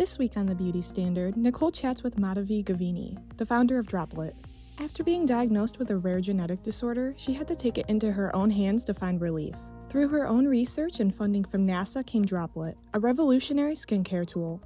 This 0.00 0.18
week 0.18 0.38
on 0.38 0.46
The 0.46 0.54
Beauty 0.54 0.80
Standard, 0.80 1.36
Nicole 1.36 1.70
chats 1.70 2.02
with 2.02 2.16
Madhavi 2.16 2.64
Gavini, 2.64 3.18
the 3.36 3.44
founder 3.44 3.78
of 3.78 3.86
Droplette. 3.86 4.32
After 4.78 5.04
being 5.04 5.26
diagnosed 5.26 5.78
with 5.78 5.90
a 5.90 5.96
rare 5.98 6.22
genetic 6.22 6.62
disorder, 6.62 7.12
she 7.18 7.34
had 7.34 7.46
to 7.48 7.54
take 7.54 7.76
it 7.76 7.84
into 7.86 8.10
her 8.10 8.34
own 8.34 8.48
hands 8.48 8.82
to 8.84 8.94
find 8.94 9.20
relief. 9.20 9.54
Through 9.90 10.08
her 10.08 10.26
own 10.26 10.46
research 10.46 11.00
and 11.00 11.14
funding 11.14 11.44
from 11.44 11.66
NASA 11.66 12.06
came 12.06 12.24
Droplette, 12.24 12.76
a 12.94 12.98
revolutionary 12.98 13.74
skincare 13.74 14.26
tool. 14.26 14.62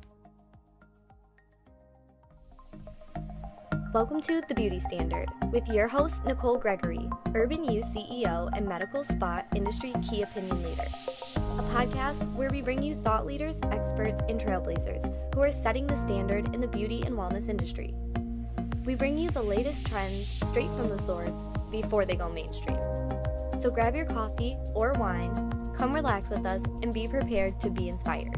Welcome 3.93 4.21
to 4.21 4.41
The 4.47 4.55
Beauty 4.55 4.79
Standard 4.79 5.29
with 5.51 5.67
your 5.67 5.89
host, 5.89 6.25
Nicole 6.25 6.59
Gregory, 6.59 7.11
Urban 7.35 7.65
You 7.65 7.81
CEO 7.81 8.57
and 8.57 8.69
medical 8.69 9.03
spa 9.03 9.43
industry 9.57 9.95
key 10.09 10.23
opinion 10.23 10.63
leader. 10.63 10.87
A 11.55 11.63
podcast 11.73 12.29
where 12.35 12.51
we 12.51 12.61
bring 12.63 12.83
you 12.83 12.97
thought 12.97 13.27
leaders, 13.27 13.61
experts, 13.71 14.21
and 14.29 14.41
trailblazers 14.41 15.05
who 15.33 15.41
are 15.41 15.53
setting 15.53 15.87
the 15.87 15.97
standard 15.97 16.53
in 16.53 16.61
the 16.61 16.67
beauty 16.67 17.05
and 17.07 17.15
wellness 17.15 17.49
industry. 17.49 17.95
We 18.85 18.97
bring 18.97 19.17
you 19.17 19.31
the 19.31 19.41
latest 19.41 19.87
trends 19.87 20.27
straight 20.45 20.71
from 20.73 20.89
the 20.89 20.99
source 20.99 21.45
before 21.71 22.07
they 22.07 22.17
go 22.17 22.29
mainstream. 22.29 22.77
So 23.57 23.71
grab 23.71 23.95
your 23.95 24.05
coffee 24.05 24.57
or 24.75 24.95
wine, 24.95 25.73
come 25.77 25.93
relax 25.93 26.29
with 26.29 26.45
us, 26.45 26.65
and 26.83 26.93
be 26.93 27.07
prepared 27.07 27.61
to 27.61 27.71
be 27.71 27.89
inspired. 27.89 28.35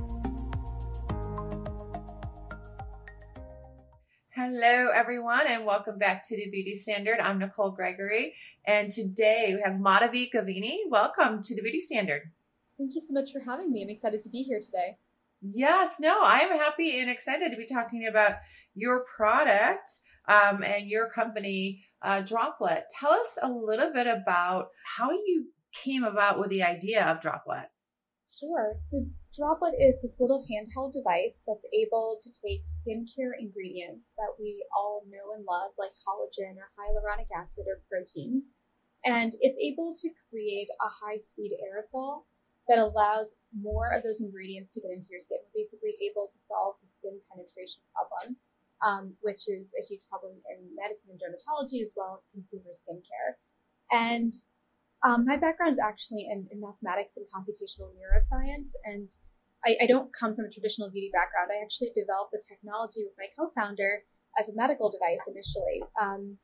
Hello, 4.34 4.90
everyone, 4.94 5.46
and 5.46 5.64
welcome 5.64 5.96
back 5.96 6.22
to 6.28 6.36
the 6.36 6.50
Beauty 6.50 6.74
Standard. 6.74 7.18
I'm 7.20 7.38
Nicole 7.38 7.70
Gregory, 7.70 8.34
and 8.66 8.92
today 8.92 9.54
we 9.54 9.62
have 9.62 9.80
Madhavi 9.80 10.28
Gavini. 10.30 10.80
Welcome 10.90 11.40
to 11.44 11.56
the 11.56 11.62
Beauty 11.62 11.80
Standard. 11.80 12.30
Thank 12.78 12.94
you 12.94 13.00
so 13.00 13.14
much 13.14 13.32
for 13.32 13.40
having 13.40 13.72
me. 13.72 13.82
I'm 13.82 13.90
excited 13.90 14.22
to 14.22 14.28
be 14.28 14.42
here 14.42 14.60
today. 14.60 14.98
Yes, 15.40 16.00
no, 16.00 16.20
I'm 16.22 16.50
happy 16.58 16.98
and 16.98 17.10
excited 17.10 17.50
to 17.50 17.56
be 17.56 17.66
talking 17.66 18.06
about 18.06 18.36
your 18.74 19.04
product 19.16 19.88
um, 20.28 20.62
and 20.62 20.88
your 20.88 21.10
company, 21.10 21.84
uh, 22.02 22.22
Droplette. 22.22 22.84
Tell 22.98 23.12
us 23.12 23.38
a 23.40 23.50
little 23.50 23.92
bit 23.92 24.06
about 24.06 24.68
how 24.96 25.10
you 25.10 25.48
came 25.72 26.04
about 26.04 26.40
with 26.40 26.50
the 26.50 26.62
idea 26.62 27.04
of 27.04 27.20
Droplette. 27.20 27.70
Sure. 28.38 28.74
So, 28.80 29.06
Droplette 29.38 29.80
is 29.80 30.02
this 30.02 30.18
little 30.20 30.44
handheld 30.44 30.92
device 30.94 31.42
that's 31.46 31.64
able 31.72 32.18
to 32.22 32.30
take 32.30 32.64
skincare 32.64 33.32
ingredients 33.38 34.12
that 34.16 34.34
we 34.40 34.64
all 34.74 35.02
know 35.08 35.36
and 35.36 35.44
love, 35.48 35.72
like 35.78 35.90
collagen 35.90 36.56
or 36.56 36.68
hyaluronic 36.76 37.28
acid 37.38 37.64
or 37.68 37.82
proteins, 37.90 38.54
and 39.04 39.34
it's 39.40 39.58
able 39.60 39.94
to 39.98 40.08
create 40.30 40.68
a 40.80 40.88
high 40.88 41.18
speed 41.18 41.52
aerosol 41.60 42.24
that 42.68 42.78
allows 42.78 43.34
more 43.54 43.90
of 43.94 44.02
those 44.02 44.20
ingredients 44.20 44.74
to 44.74 44.80
get 44.80 44.90
into 44.90 45.08
your 45.10 45.20
skin. 45.20 45.38
We're 45.42 45.62
basically 45.62 45.94
able 46.02 46.26
to 46.32 46.38
solve 46.42 46.76
the 46.82 46.88
skin 46.90 47.14
penetration 47.30 47.82
problem, 47.94 48.36
um, 48.82 49.14
which 49.22 49.46
is 49.46 49.70
a 49.78 49.86
huge 49.86 50.02
problem 50.10 50.34
in 50.50 50.74
medicine 50.74 51.14
and 51.14 51.20
dermatology 51.22 51.82
as 51.82 51.94
well 51.94 52.18
as 52.18 52.26
consumer 52.34 52.74
skincare. 52.74 53.38
And 53.94 54.34
um, 55.06 55.24
my 55.24 55.36
background 55.36 55.72
is 55.72 55.78
actually 55.78 56.26
in, 56.26 56.48
in, 56.50 56.60
mathematics 56.60 57.16
and 57.16 57.26
computational 57.30 57.94
neuroscience, 57.94 58.72
and 58.84 59.08
I, 59.64 59.76
I, 59.82 59.86
don't 59.86 60.10
come 60.10 60.34
from 60.34 60.46
a 60.46 60.50
traditional 60.50 60.90
beauty 60.90 61.10
background. 61.12 61.50
I 61.52 61.62
actually 61.62 61.90
developed 61.94 62.32
the 62.32 62.42
technology 62.42 63.04
with 63.04 63.14
my 63.14 63.28
co-founder 63.38 64.02
as 64.40 64.48
a 64.48 64.56
medical 64.56 64.90
device 64.90 65.22
initially. 65.28 65.84
Um, 66.00 66.38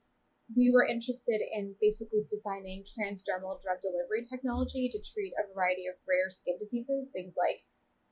we 0.57 0.71
were 0.71 0.87
interested 0.87 1.41
in 1.53 1.75
basically 1.81 2.25
designing 2.31 2.85
transdermal 2.85 3.63
drug 3.63 3.81
delivery 3.83 4.27
technology 4.29 4.89
to 4.89 4.99
treat 5.13 5.33
a 5.39 5.55
variety 5.55 5.87
of 5.87 5.95
rare 6.09 6.31
skin 6.31 6.57
diseases, 6.59 7.09
things 7.13 7.35
like 7.37 7.65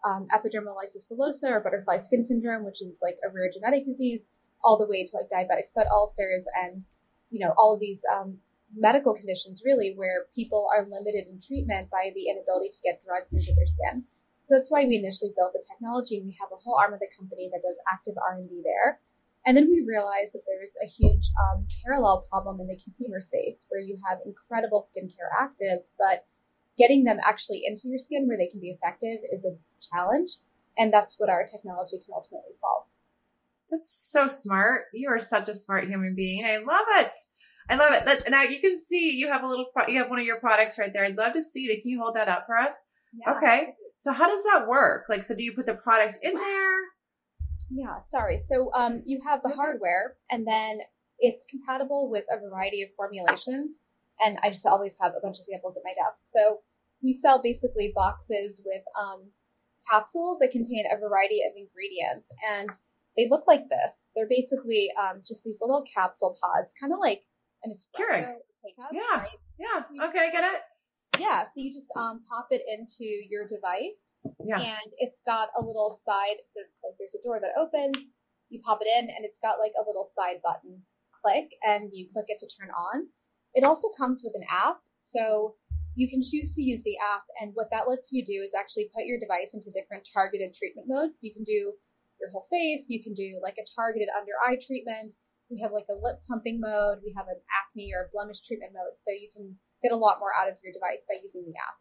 um, 0.05 0.28
epidermolysis 0.32 1.05
bullosa 1.10 1.50
or 1.50 1.60
butterfly 1.60 1.98
skin 1.98 2.24
syndrome, 2.24 2.64
which 2.64 2.82
is 2.82 3.00
like 3.02 3.19
a 3.24 3.30
rare 3.32 3.50
genetic 3.52 3.84
disease, 3.84 4.27
all 4.62 4.78
the 4.78 4.86
way 4.86 5.05
to 5.05 5.16
like 5.16 5.28
diabetic 5.28 5.72
foot 5.74 5.86
ulcers 5.91 6.47
and 6.62 6.84
you 7.30 7.44
know 7.44 7.52
all 7.56 7.75
of 7.75 7.81
these 7.81 8.03
um, 8.12 8.38
medical 8.76 9.15
conditions 9.15 9.62
really 9.65 9.94
where 9.97 10.26
people 10.34 10.69
are 10.72 10.86
limited 10.86 11.26
in 11.26 11.41
treatment 11.41 11.91
by 11.91 12.10
the 12.15 12.28
inability 12.28 12.69
to 12.70 12.78
get 12.84 13.03
drugs 13.03 13.32
into 13.32 13.53
their 13.54 13.66
skin. 13.66 14.04
So 14.44 14.56
that's 14.56 14.70
why 14.70 14.84
we 14.84 14.97
initially 14.97 15.31
built 15.36 15.53
the 15.53 15.62
technology, 15.62 16.19
and 16.19 16.26
we 16.26 16.36
have 16.41 16.50
a 16.53 16.60
whole 16.62 16.75
arm 16.75 16.92
of 16.92 17.00
the 17.00 17.09
company 17.16 17.48
that 17.53 17.62
does 17.62 17.78
active 17.92 18.15
R 18.19 18.38
and 18.38 18.48
D 18.48 18.62
there. 18.65 18.98
And 19.47 19.56
then 19.56 19.71
we 19.71 19.83
realized 19.87 20.34
that 20.34 20.43
there's 20.47 20.77
a 20.83 20.87
huge 20.87 21.31
um, 21.43 21.67
parallel 21.84 22.27
problem 22.28 22.61
in 22.61 22.69
the 22.69 22.77
consumer 22.77 23.21
space 23.21 23.67
where 23.69 23.81
you 23.81 23.99
have 24.09 24.19
incredible 24.27 24.84
skincare 24.84 25.33
actives, 25.33 25.95
but 25.99 26.27
getting 26.77 27.05
them 27.05 27.19
actually 27.25 27.62
into 27.65 27.89
your 27.89 27.99
skin 27.99 28.28
where 28.28 28.37
they 28.37 28.49
can 28.49 28.61
be 28.61 28.71
effective 28.71 29.19
is 29.33 29.45
a 29.45 29.56
challenge. 29.93 30.33
And 30.78 30.93
that's 30.93 31.19
what 31.19 31.31
our 31.31 31.45
technology 31.47 31.97
can 32.05 32.15
ultimately 32.15 32.53
solve. 32.53 32.84
That's 33.71 33.91
so 33.91 34.28
smart. 34.28 34.84
You 34.93 35.09
are 35.11 35.19
such 35.19 35.49
a 35.49 35.55
smart 35.55 35.89
human 35.89 36.15
being. 36.15 36.45
I 36.45 36.59
love 36.59 36.87
it. 36.99 37.12
I 37.69 37.77
love 37.77 37.93
it. 37.93 38.05
That's, 38.05 38.28
now 38.28 38.43
you 38.43 38.61
can 38.61 38.83
see 38.84 39.17
you 39.17 39.28
have 39.28 39.43
a 39.43 39.47
little, 39.47 39.67
you 39.89 39.99
have 39.99 40.11
one 40.11 40.19
of 40.19 40.27
your 40.27 40.41
products 40.41 40.78
right 40.78 40.93
there. 40.93 41.05
I'd 41.05 41.17
love 41.17 41.34
to 41.34 41.43
see 41.43 41.65
it. 41.67 41.83
Can 41.83 41.91
you 41.91 42.01
hold 42.01 42.17
that 42.17 42.28
up 42.28 42.47
for 42.47 42.59
us? 42.59 42.75
Yeah. 43.15 43.34
Okay. 43.37 43.75
So 43.97 44.12
how 44.12 44.28
does 44.28 44.43
that 44.45 44.67
work? 44.67 45.07
Like, 45.09 45.22
so 45.22 45.34
do 45.34 45.45
you 45.45 45.53
put 45.55 45.67
the 45.67 45.75
product 45.75 46.19
in 46.22 46.34
there? 46.34 46.77
Yeah, 47.70 48.00
sorry. 48.03 48.41
So 48.41 48.70
um, 48.75 49.03
you 49.06 49.20
have 49.26 49.42
the 49.42 49.50
hardware, 49.50 50.16
and 50.31 50.47
then 50.47 50.81
it's 51.19 51.44
compatible 51.48 52.10
with 52.10 52.25
a 52.31 52.38
variety 52.38 52.82
of 52.82 52.88
formulations. 52.97 53.78
And 54.20 54.38
I 54.42 54.50
just 54.50 54.66
always 54.66 54.97
have 55.00 55.12
a 55.16 55.20
bunch 55.20 55.38
of 55.38 55.44
samples 55.44 55.76
at 55.76 55.82
my 55.84 55.92
desk. 55.94 56.26
So 56.34 56.59
we 57.03 57.14
sell 57.14 57.41
basically 57.42 57.92
boxes 57.94 58.60
with 58.64 58.82
um, 59.00 59.30
capsules 59.91 60.38
that 60.41 60.50
contain 60.50 60.84
a 60.92 60.98
variety 60.98 61.41
of 61.48 61.56
ingredients, 61.56 62.30
and 62.50 62.69
they 63.16 63.28
look 63.28 63.44
like 63.47 63.69
this. 63.69 64.09
They're 64.14 64.28
basically 64.28 64.91
um, 65.00 65.22
just 65.26 65.42
these 65.44 65.59
little 65.60 65.84
capsule 65.94 66.36
pods, 66.42 66.75
kind 66.78 66.92
of 66.92 66.98
like 66.98 67.22
an 67.64 67.72
espresso. 67.72 68.36
Cup, 68.76 68.91
yeah, 68.92 69.00
right? 69.16 69.28
yeah. 69.59 70.04
Okay, 70.09 70.19
I 70.19 70.30
get 70.30 70.44
it. 70.44 70.60
Yeah, 71.20 71.44
so 71.44 71.56
you 71.56 71.72
just 71.72 71.91
um, 71.97 72.22
pop 72.28 72.48
it 72.50 72.62
into 72.64 73.04
your 73.04 73.47
device, 73.47 74.14
yeah. 74.42 74.58
and 74.58 74.88
it's 74.98 75.20
got 75.26 75.48
a 75.56 75.60
little 75.60 75.91
side. 75.92 76.41
So 76.48 76.60
like, 76.82 76.97
there's 76.98 77.14
a 77.14 77.22
door 77.22 77.38
that 77.41 77.60
opens. 77.60 78.04
You 78.48 78.60
pop 78.64 78.81
it 78.81 78.88
in, 78.88 79.10
and 79.10 79.25
it's 79.25 79.38
got 79.38 79.60
like 79.60 79.72
a 79.76 79.86
little 79.86 80.09
side 80.16 80.41
button. 80.42 80.82
Click, 81.22 81.53
and 81.62 81.91
you 81.92 82.09
click 82.12 82.26
it 82.28 82.38
to 82.41 82.48
turn 82.48 82.70
on. 82.70 83.06
It 83.53 83.64
also 83.64 83.88
comes 83.97 84.22
with 84.25 84.32
an 84.34 84.47
app, 84.48 84.80
so 84.94 85.56
you 85.94 86.09
can 86.09 86.22
choose 86.22 86.53
to 86.53 86.62
use 86.62 86.82
the 86.82 86.97
app. 87.12 87.25
And 87.41 87.53
what 87.54 87.69
that 87.70 87.88
lets 87.88 88.12
you 88.12 88.25
do 88.25 88.41
is 88.42 88.54
actually 88.56 88.88
put 88.94 89.04
your 89.04 89.19
device 89.19 89.53
into 89.53 89.75
different 89.75 90.09
targeted 90.09 90.54
treatment 90.54 90.88
modes. 90.88 91.19
You 91.22 91.34
can 91.34 91.44
do 91.44 91.75
your 92.20 92.30
whole 92.30 92.47
face. 92.48 92.86
You 92.88 93.03
can 93.03 93.14
do 93.14 93.41
like 93.42 93.59
a 93.59 93.66
targeted 93.76 94.09
under 94.16 94.32
eye 94.47 94.56
treatment. 94.56 95.12
We 95.50 95.60
have 95.60 95.72
like 95.72 95.91
a 95.91 95.98
lip 95.98 96.22
plumping 96.26 96.60
mode. 96.60 97.03
We 97.03 97.12
have 97.16 97.26
an 97.26 97.41
acne 97.50 97.91
or 97.92 98.09
blemish 98.12 98.41
treatment 98.41 98.72
mode. 98.72 98.97
So 98.97 99.10
you 99.10 99.28
can 99.34 99.59
get 99.82 99.92
a 99.92 99.96
lot 99.96 100.18
more 100.20 100.30
out 100.38 100.48
of 100.48 100.56
your 100.62 100.72
device 100.72 101.06
by 101.08 101.16
using 101.22 101.44
the 101.46 101.56
app. 101.58 101.76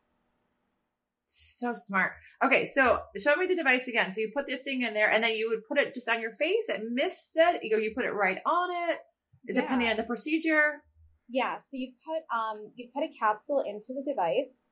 So 1.31 1.73
smart. 1.75 2.13
Okay, 2.43 2.65
so 2.65 3.01
show 3.17 3.35
me 3.35 3.45
the 3.45 3.55
device 3.55 3.87
again. 3.87 4.13
So 4.13 4.21
you 4.21 4.31
put 4.35 4.47
the 4.47 4.57
thing 4.57 4.81
in 4.81 4.93
there, 4.93 5.11
and 5.11 5.23
then 5.23 5.33
you 5.35 5.49
would 5.49 5.67
put 5.67 5.77
it 5.77 5.93
just 5.93 6.09
on 6.09 6.21
your 6.21 6.31
face. 6.31 6.65
It 6.69 6.81
missed 6.89 7.35
it. 7.35 7.63
You 7.63 7.69
go. 7.69 7.77
You 7.77 7.93
put 7.95 8.05
it 8.05 8.13
right 8.13 8.39
on 8.45 8.69
it, 8.89 8.99
yeah. 9.47 9.61
depending 9.61 9.89
on 9.89 9.97
the 9.97 10.03
procedure. 10.03 10.81
Yeah. 11.29 11.59
So 11.59 11.69
you 11.73 11.93
put 12.03 12.23
um 12.35 12.71
you 12.75 12.89
put 12.93 13.03
a 13.03 13.11
capsule 13.19 13.61
into 13.61 13.93
the 13.93 14.03
device, 14.09 14.67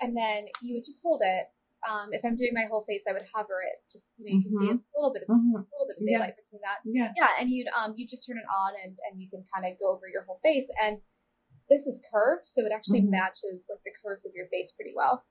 and 0.00 0.16
then 0.16 0.46
you 0.60 0.74
would 0.74 0.84
just 0.84 1.00
hold 1.02 1.20
it. 1.22 1.46
Um, 1.88 2.10
if 2.12 2.24
I'm 2.24 2.36
doing 2.36 2.52
my 2.54 2.66
whole 2.70 2.84
face, 2.88 3.04
I 3.08 3.12
would 3.12 3.26
hover 3.34 3.62
it. 3.62 3.78
Just 3.92 4.10
you 4.18 4.26
know, 4.26 4.30
you 4.34 4.40
mm-hmm. 4.40 4.48
can 4.48 4.58
see 4.58 4.72
mm-hmm. 4.74 4.82
a 4.82 4.98
little 4.98 5.12
bit 5.14 5.22
of 5.22 5.28
mm-hmm. 5.30 5.54
a 5.54 5.66
little 5.70 5.86
bit 5.86 5.98
of 6.02 6.06
daylight 6.06 6.34
yeah. 6.34 6.42
between 6.42 6.62
that. 6.66 6.78
Yeah. 6.82 7.10
Yeah, 7.14 7.30
and 7.38 7.50
you'd 7.50 7.70
um 7.78 7.94
you 7.94 8.08
just 8.08 8.26
turn 8.26 8.38
it 8.38 8.48
on, 8.50 8.74
and 8.82 8.98
and 9.06 9.22
you 9.22 9.30
can 9.30 9.46
kind 9.54 9.70
of 9.70 9.78
go 9.78 9.94
over 9.94 10.10
your 10.10 10.26
whole 10.26 10.40
face 10.42 10.66
and 10.82 10.98
this 11.72 11.86
is 11.86 12.02
curved, 12.12 12.46
so 12.46 12.64
it 12.64 12.72
actually 12.72 13.00
mm-hmm. 13.00 13.12
matches 13.12 13.66
like 13.70 13.80
the 13.84 13.92
curves 14.04 14.26
of 14.26 14.32
your 14.34 14.46
face 14.46 14.72
pretty 14.72 14.92
well. 14.94 15.24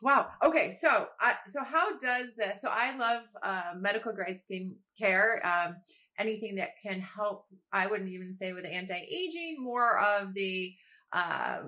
Wow. 0.00 0.28
Okay. 0.42 0.70
So, 0.70 1.08
I, 1.20 1.36
so 1.46 1.62
how 1.62 1.96
does 1.98 2.34
this? 2.36 2.60
So, 2.60 2.68
I 2.70 2.96
love 2.96 3.22
uh, 3.42 3.72
medical 3.78 4.12
grade 4.12 4.40
skin 4.40 4.76
care. 4.98 5.40
Um, 5.44 5.76
anything 6.18 6.56
that 6.56 6.70
can 6.82 7.00
help. 7.00 7.46
I 7.72 7.86
wouldn't 7.86 8.10
even 8.10 8.34
say 8.34 8.52
with 8.52 8.64
anti 8.64 8.94
aging. 8.94 9.56
More 9.58 9.98
of 9.98 10.34
the 10.34 10.74
uh, 11.12 11.58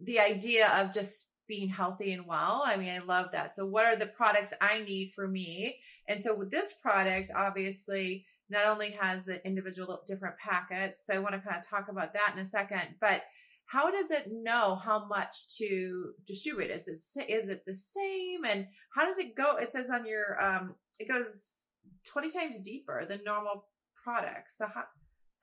the 0.00 0.20
idea 0.20 0.68
of 0.68 0.92
just 0.92 1.24
being 1.48 1.68
healthy 1.68 2.12
and 2.12 2.26
well. 2.26 2.62
I 2.64 2.76
mean, 2.76 2.90
I 2.90 2.98
love 2.98 3.32
that. 3.32 3.54
So, 3.54 3.66
what 3.66 3.86
are 3.86 3.96
the 3.96 4.06
products 4.06 4.52
I 4.60 4.80
need 4.80 5.12
for 5.14 5.26
me? 5.26 5.78
And 6.06 6.22
so, 6.22 6.34
with 6.34 6.50
this 6.50 6.74
product, 6.74 7.30
obviously, 7.34 8.26
not 8.50 8.66
only 8.66 8.90
has 9.00 9.24
the 9.24 9.44
individual 9.46 10.00
different 10.06 10.36
packets. 10.38 11.00
So 11.04 11.14
I 11.14 11.18
want 11.18 11.34
to 11.34 11.40
kind 11.40 11.56
of 11.56 11.66
talk 11.68 11.88
about 11.88 12.14
that 12.14 12.32
in 12.34 12.40
a 12.40 12.44
second, 12.44 12.96
but 13.00 13.22
how 13.66 13.90
does 13.90 14.10
it 14.10 14.28
know 14.32 14.76
how 14.76 15.06
much 15.06 15.56
to 15.58 16.12
distribute? 16.26 16.70
Is 16.70 16.88
it, 16.88 17.28
is 17.28 17.48
it 17.48 17.64
the 17.66 17.74
same? 17.74 18.44
And 18.46 18.66
how 18.94 19.04
does 19.04 19.18
it 19.18 19.36
go? 19.36 19.56
It 19.56 19.72
says 19.72 19.90
on 19.90 20.06
your, 20.06 20.42
um, 20.42 20.74
it 20.98 21.06
goes 21.06 21.68
20 22.06 22.30
times 22.30 22.60
deeper 22.60 23.04
than 23.06 23.20
normal 23.24 23.66
products. 23.94 24.56
So 24.56 24.66
how, 24.74 24.84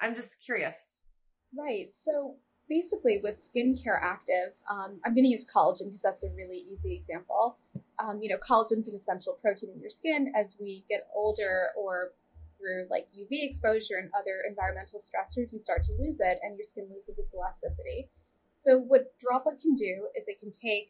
I'm 0.01 0.15
just 0.15 0.43
curious. 0.43 1.01
Right. 1.55 1.89
So 1.93 2.37
basically 2.67 3.19
with 3.21 3.37
skincare 3.37 4.01
actives, 4.03 4.63
um, 4.71 4.99
I'm 5.05 5.13
going 5.13 5.25
to 5.25 5.29
use 5.29 5.45
collagen 5.45 5.85
because 5.85 6.01
that's 6.01 6.23
a 6.23 6.29
really 6.35 6.65
easy 6.73 6.95
example. 6.95 7.57
um, 7.99 8.19
you 8.21 8.29
know, 8.29 8.37
collagen's 8.37 8.89
an 8.89 8.95
essential 8.95 9.37
protein 9.41 9.69
in 9.73 9.79
your 9.79 9.89
skin. 9.89 10.33
As 10.35 10.57
we 10.59 10.83
get 10.89 11.07
older 11.15 11.67
or 11.77 12.11
through 12.65 12.89
like 12.89 13.05
UV 13.13 13.45
exposure 13.45 14.01
and 14.01 14.09
other 14.17 14.41
environmental 14.49 14.97
stressors, 14.97 15.53
we 15.53 15.61
start 15.61 15.85
to 15.85 15.93
lose 16.01 16.17
it 16.17 16.41
and 16.41 16.57
your 16.57 16.65
skin 16.65 16.89
loses 16.89 17.21
its 17.21 17.29
elasticity. 17.29 18.09
So 18.57 18.81
what 18.81 19.13
Droplette 19.21 19.61
can 19.61 19.77
do 19.77 20.09
is 20.17 20.25
it 20.25 20.41
can 20.41 20.49
take 20.49 20.89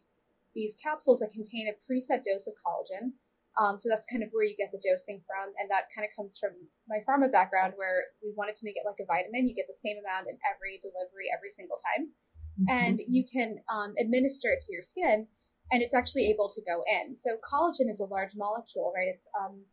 these 0.56 0.80
capsules 0.80 1.20
that 1.20 1.36
contain 1.36 1.68
a 1.68 1.76
preset 1.84 2.24
dose 2.24 2.48
of 2.48 2.56
collagen. 2.64 3.12
Um, 3.60 3.76
so 3.80 3.92
that's 3.92 4.08
kind 4.08 4.24
of 4.24 4.32
where 4.32 4.48
you 4.48 4.56
get 4.56 4.72
the 4.72 4.80
dosing 4.80 5.20
from. 5.28 5.52
And 5.60 5.68
that 5.72 5.92
kind 5.92 6.08
of 6.08 6.16
comes 6.16 6.40
from 6.40 6.56
my 6.88 7.04
pharma 7.04 7.28
background 7.28 7.74
where 7.76 8.16
we 8.24 8.32
wanted 8.36 8.56
to 8.56 8.66
make 8.66 8.80
it 8.80 8.88
like 8.88 9.00
a 9.04 9.08
vitamin. 9.08 9.48
You 9.48 9.56
get 9.56 9.68
the 9.68 9.76
same 9.76 10.00
amount 10.00 10.32
in 10.32 10.40
every 10.48 10.80
delivery 10.80 11.28
every 11.32 11.52
single 11.52 11.80
time. 11.84 12.16
Mm-hmm. 12.56 12.72
And 12.72 12.96
you 13.08 13.28
can 13.28 13.60
um, 13.68 13.96
administer 14.00 14.56
it 14.56 14.64
to 14.64 14.72
your 14.72 14.84
skin 14.84 15.28
and 15.72 15.82
it's 15.82 15.96
actually 15.96 16.28
able 16.32 16.52
to 16.52 16.62
go 16.64 16.84
in. 16.88 17.18
So 17.18 17.36
collagen 17.44 17.90
is 17.90 18.00
a 18.00 18.06
large 18.06 18.36
molecule, 18.36 18.94
right? 18.96 19.12
It's 19.12 19.28
um, 19.36 19.64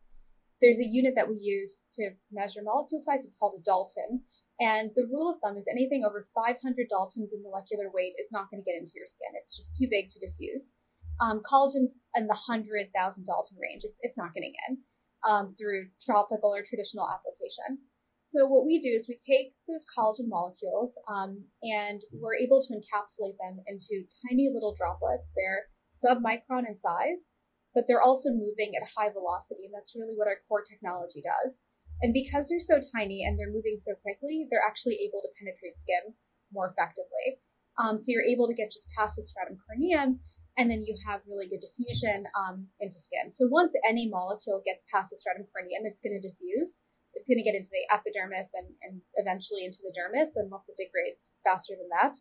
there's 0.63 0.79
a 0.79 0.87
unit 0.87 1.13
that 1.19 1.27
we 1.27 1.35
use 1.43 1.83
to 1.99 2.15
measure 2.31 2.63
molecule 2.63 3.03
size. 3.03 3.27
It's 3.27 3.35
called 3.35 3.59
a 3.59 3.63
Dalton. 3.67 4.23
And 4.63 4.95
the 4.95 5.11
rule 5.11 5.27
of 5.27 5.43
thumb 5.43 5.59
is 5.59 5.67
anything 5.67 6.07
over 6.07 6.23
500 6.31 6.55
Daltons 6.87 7.35
in 7.35 7.43
molecular 7.43 7.91
weight 7.91 8.15
is 8.15 8.31
not 8.31 8.47
going 8.47 8.63
to 8.63 8.65
get 8.65 8.79
into 8.79 8.95
your 8.95 9.11
skin. 9.11 9.35
It's 9.35 9.59
just 9.59 9.75
too 9.75 9.91
big 9.91 10.07
to 10.15 10.23
diffuse. 10.23 10.71
Um, 11.19 11.43
collagen's 11.43 11.99
in 12.15 12.31
the 12.31 12.39
100,000 12.47 12.95
Dalton 12.95 13.57
range. 13.59 13.83
It's, 13.83 13.99
it's 14.01 14.17
not 14.17 14.33
getting 14.33 14.55
in 14.69 14.79
um, 15.27 15.55
through 15.59 15.91
topical 15.99 16.55
or 16.55 16.63
traditional 16.63 17.11
application. 17.11 17.83
So 18.23 18.47
what 18.47 18.65
we 18.65 18.79
do 18.79 18.89
is 18.89 19.11
we 19.11 19.19
take 19.19 19.53
those 19.67 19.85
collagen 19.85 20.31
molecules 20.31 20.95
um, 21.11 21.43
and 21.61 22.01
we're 22.15 22.39
able 22.39 22.63
to 22.63 22.73
encapsulate 22.73 23.35
them 23.35 23.59
into 23.67 24.07
tiny 24.25 24.49
little 24.53 24.73
droplets. 24.79 25.35
They're 25.35 25.67
submicron 25.91 26.65
in 26.67 26.77
size, 26.77 27.27
but 27.73 27.85
they're 27.87 28.01
also 28.01 28.29
moving 28.29 28.73
at 28.77 28.87
high 28.95 29.09
velocity. 29.09 29.65
And 29.65 29.73
that's 29.73 29.97
really 29.97 30.15
what 30.15 30.29
our 30.29 30.41
core 30.47 30.63
technology 30.63 31.21
does. 31.21 31.61
And 32.01 32.13
because 32.13 32.49
they're 32.49 32.63
so 32.63 32.81
tiny 32.95 33.23
and 33.25 33.37
they're 33.37 33.53
moving 33.53 33.77
so 33.79 33.93
quickly, 34.01 34.47
they're 34.49 34.65
actually 34.65 34.99
able 35.05 35.21
to 35.21 35.33
penetrate 35.37 35.79
skin 35.79 36.13
more 36.51 36.69
effectively. 36.69 37.39
Um, 37.81 37.97
so 37.97 38.13
you're 38.13 38.29
able 38.29 38.47
to 38.47 38.53
get 38.53 38.69
just 38.69 38.89
past 38.93 39.17
the 39.17 39.25
stratum 39.25 39.57
corneum, 39.65 40.21
and 40.57 40.69
then 40.69 40.85
you 40.85 40.93
have 41.09 41.25
really 41.25 41.49
good 41.49 41.65
diffusion 41.65 42.29
um, 42.37 42.69
into 42.77 42.97
skin. 42.97 43.33
So 43.33 43.49
once 43.49 43.73
any 43.87 44.05
molecule 44.09 44.61
gets 44.61 44.85
past 44.93 45.09
the 45.09 45.17
stratum 45.17 45.49
corneum, 45.49 45.89
it's 45.89 46.01
going 46.01 46.13
to 46.13 46.21
diffuse. 46.21 46.77
It's 47.17 47.25
going 47.25 47.41
to 47.41 47.45
get 47.45 47.57
into 47.57 47.73
the 47.73 47.85
epidermis 47.89 48.53
and, 48.53 48.69
and 48.85 49.01
eventually 49.17 49.65
into 49.65 49.81
the 49.81 49.93
dermis, 49.93 50.37
unless 50.37 50.69
it 50.69 50.77
degrades 50.77 51.29
faster 51.41 51.73
than 51.73 51.89
that. 51.97 52.13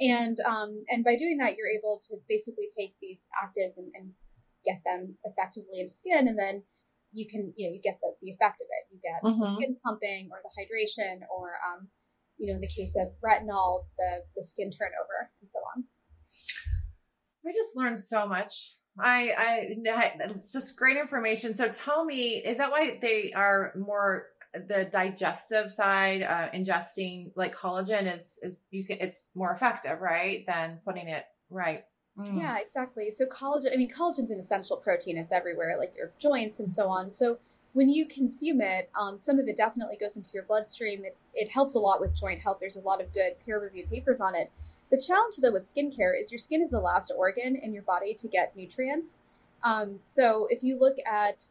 And 0.00 0.36
um, 0.48 0.84
and 0.88 1.04
by 1.04 1.16
doing 1.16 1.36
that, 1.40 1.56
you're 1.56 1.72
able 1.72 2.00
to 2.08 2.16
basically 2.28 2.68
take 2.72 2.96
these 3.00 3.28
actives 3.36 3.76
and, 3.76 3.92
and 3.94 4.12
get 4.64 4.80
them 4.84 5.16
effectively 5.24 5.80
into 5.80 5.92
skin, 5.92 6.28
and 6.28 6.38
then 6.38 6.62
you 7.12 7.26
can 7.28 7.52
you 7.56 7.68
know 7.68 7.74
you 7.74 7.80
get 7.82 7.98
the, 8.00 8.14
the 8.22 8.30
effect 8.30 8.60
of 8.60 8.68
it. 8.68 8.82
You 8.92 8.98
get 9.02 9.20
mm-hmm. 9.22 9.54
skin 9.56 9.76
plumping 9.82 10.28
or 10.30 10.38
the 10.42 10.52
hydration, 10.54 11.26
or 11.28 11.56
um, 11.66 11.88
you 12.38 12.48
know 12.48 12.56
in 12.56 12.60
the 12.60 12.68
case 12.68 12.96
of 12.96 13.08
retinol, 13.24 13.86
the 13.98 14.22
the 14.36 14.44
skin 14.44 14.70
turnover 14.70 15.30
and 15.40 15.50
so 15.50 15.58
on. 15.76 15.84
I 17.46 17.52
just 17.52 17.76
learned 17.76 17.98
so 17.98 18.26
much. 18.26 18.76
I, 18.98 19.32
I, 19.36 19.68
it's 20.34 20.52
just 20.52 20.76
great 20.76 20.96
information. 20.96 21.56
So 21.56 21.68
tell 21.68 22.04
me, 22.04 22.36
is 22.36 22.58
that 22.58 22.70
why 22.70 22.98
they 23.00 23.32
are 23.32 23.72
more 23.78 24.26
the 24.52 24.88
digestive 24.90 25.72
side, 25.72 26.22
uh, 26.22 26.50
ingesting 26.50 27.30
like 27.36 27.54
collagen 27.54 28.12
is, 28.12 28.38
is 28.42 28.64
you 28.70 28.84
can, 28.84 28.98
it's 29.00 29.24
more 29.34 29.52
effective, 29.52 30.00
right? 30.00 30.44
Than 30.46 30.80
putting 30.84 31.08
it 31.08 31.24
right. 31.50 31.84
Mm. 32.20 32.38
Yeah, 32.38 32.58
exactly. 32.58 33.10
So 33.10 33.26
collagen, 33.26 33.72
I 33.72 33.76
mean, 33.76 33.90
collagen's 33.90 34.30
an 34.30 34.38
essential 34.38 34.76
protein. 34.76 35.16
It's 35.16 35.32
everywhere, 35.32 35.76
like 35.78 35.94
your 35.96 36.10
joints 36.18 36.60
and 36.60 36.72
so 36.72 36.88
on. 36.88 37.12
So 37.12 37.38
when 37.72 37.88
you 37.88 38.06
consume 38.06 38.60
it, 38.60 38.90
um, 38.98 39.18
some 39.20 39.38
of 39.38 39.48
it 39.48 39.56
definitely 39.56 39.96
goes 39.96 40.16
into 40.16 40.30
your 40.34 40.42
bloodstream. 40.42 41.04
It, 41.04 41.16
it 41.34 41.50
helps 41.50 41.74
a 41.74 41.78
lot 41.78 42.00
with 42.00 42.14
joint 42.14 42.40
health. 42.40 42.58
There's 42.60 42.76
a 42.76 42.80
lot 42.80 43.00
of 43.00 43.12
good 43.14 43.32
peer 43.44 43.60
reviewed 43.60 43.90
papers 43.90 44.20
on 44.20 44.34
it. 44.34 44.50
The 44.90 44.98
challenge, 44.98 45.36
though, 45.36 45.52
with 45.52 45.72
skincare 45.72 46.20
is 46.20 46.32
your 46.32 46.38
skin 46.38 46.62
is 46.62 46.72
the 46.72 46.80
last 46.80 47.12
organ 47.16 47.56
in 47.56 47.72
your 47.72 47.84
body 47.84 48.14
to 48.14 48.28
get 48.28 48.56
nutrients. 48.56 49.20
Um, 49.62 50.00
so 50.04 50.48
if 50.50 50.62
you 50.62 50.78
look 50.78 50.96
at 51.06 51.46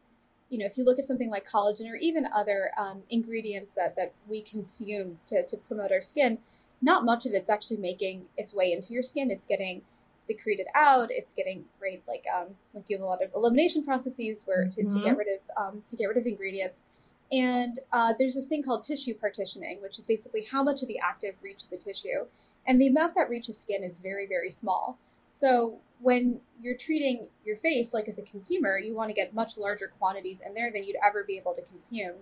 you 0.50 0.58
know, 0.58 0.66
if 0.66 0.76
you 0.76 0.84
look 0.84 0.98
at 0.98 1.06
something 1.06 1.30
like 1.30 1.48
collagen 1.48 1.88
or 1.88 1.94
even 1.94 2.26
other 2.34 2.72
um, 2.76 3.02
ingredients 3.08 3.76
that, 3.76 3.94
that 3.96 4.12
we 4.28 4.42
consume 4.42 5.18
to, 5.28 5.46
to 5.46 5.56
promote 5.56 5.92
our 5.92 6.02
skin, 6.02 6.38
not 6.82 7.04
much 7.04 7.24
of 7.24 7.32
it's 7.32 7.48
actually 7.48 7.76
making 7.76 8.24
its 8.36 8.52
way 8.52 8.72
into 8.72 8.92
your 8.92 9.04
skin. 9.04 9.30
It's 9.30 9.46
getting 9.46 9.82
secreted 10.22 10.66
out. 10.74 11.08
It's 11.10 11.34
getting 11.34 11.64
great, 11.78 12.02
like 12.06 12.24
um, 12.34 12.48
like 12.74 12.84
you 12.88 12.96
have 12.96 13.04
a 13.04 13.06
lot 13.06 13.22
of 13.22 13.30
elimination 13.34 13.84
processes 13.84 14.42
where 14.46 14.64
to, 14.64 14.82
mm-hmm. 14.82 14.96
to 14.96 15.04
get 15.04 15.16
rid 15.16 15.28
of 15.28 15.40
um, 15.56 15.82
to 15.88 15.96
get 15.96 16.06
rid 16.06 16.16
of 16.16 16.26
ingredients. 16.26 16.84
And 17.32 17.78
uh, 17.92 18.14
there's 18.18 18.34
this 18.34 18.46
thing 18.46 18.62
called 18.62 18.82
tissue 18.82 19.14
partitioning, 19.14 19.80
which 19.82 19.98
is 19.98 20.06
basically 20.06 20.44
how 20.50 20.62
much 20.62 20.82
of 20.82 20.88
the 20.88 20.98
active 20.98 21.34
reaches 21.42 21.72
a 21.72 21.76
tissue, 21.76 22.26
and 22.66 22.80
the 22.80 22.88
amount 22.88 23.14
that 23.14 23.28
reaches 23.28 23.58
skin 23.58 23.84
is 23.84 24.00
very 24.00 24.26
very 24.26 24.50
small. 24.50 24.98
So 25.30 25.78
when 26.00 26.40
you're 26.60 26.76
treating 26.76 27.28
your 27.44 27.56
face 27.56 27.94
like 27.94 28.08
as 28.08 28.18
a 28.18 28.22
consumer, 28.22 28.78
you 28.78 28.94
want 28.94 29.10
to 29.10 29.14
get 29.14 29.34
much 29.34 29.56
larger 29.56 29.92
quantities 29.98 30.42
in 30.44 30.54
there 30.54 30.72
than 30.72 30.84
you'd 30.84 30.96
ever 31.06 31.24
be 31.24 31.36
able 31.36 31.54
to 31.54 31.62
consume 31.62 32.14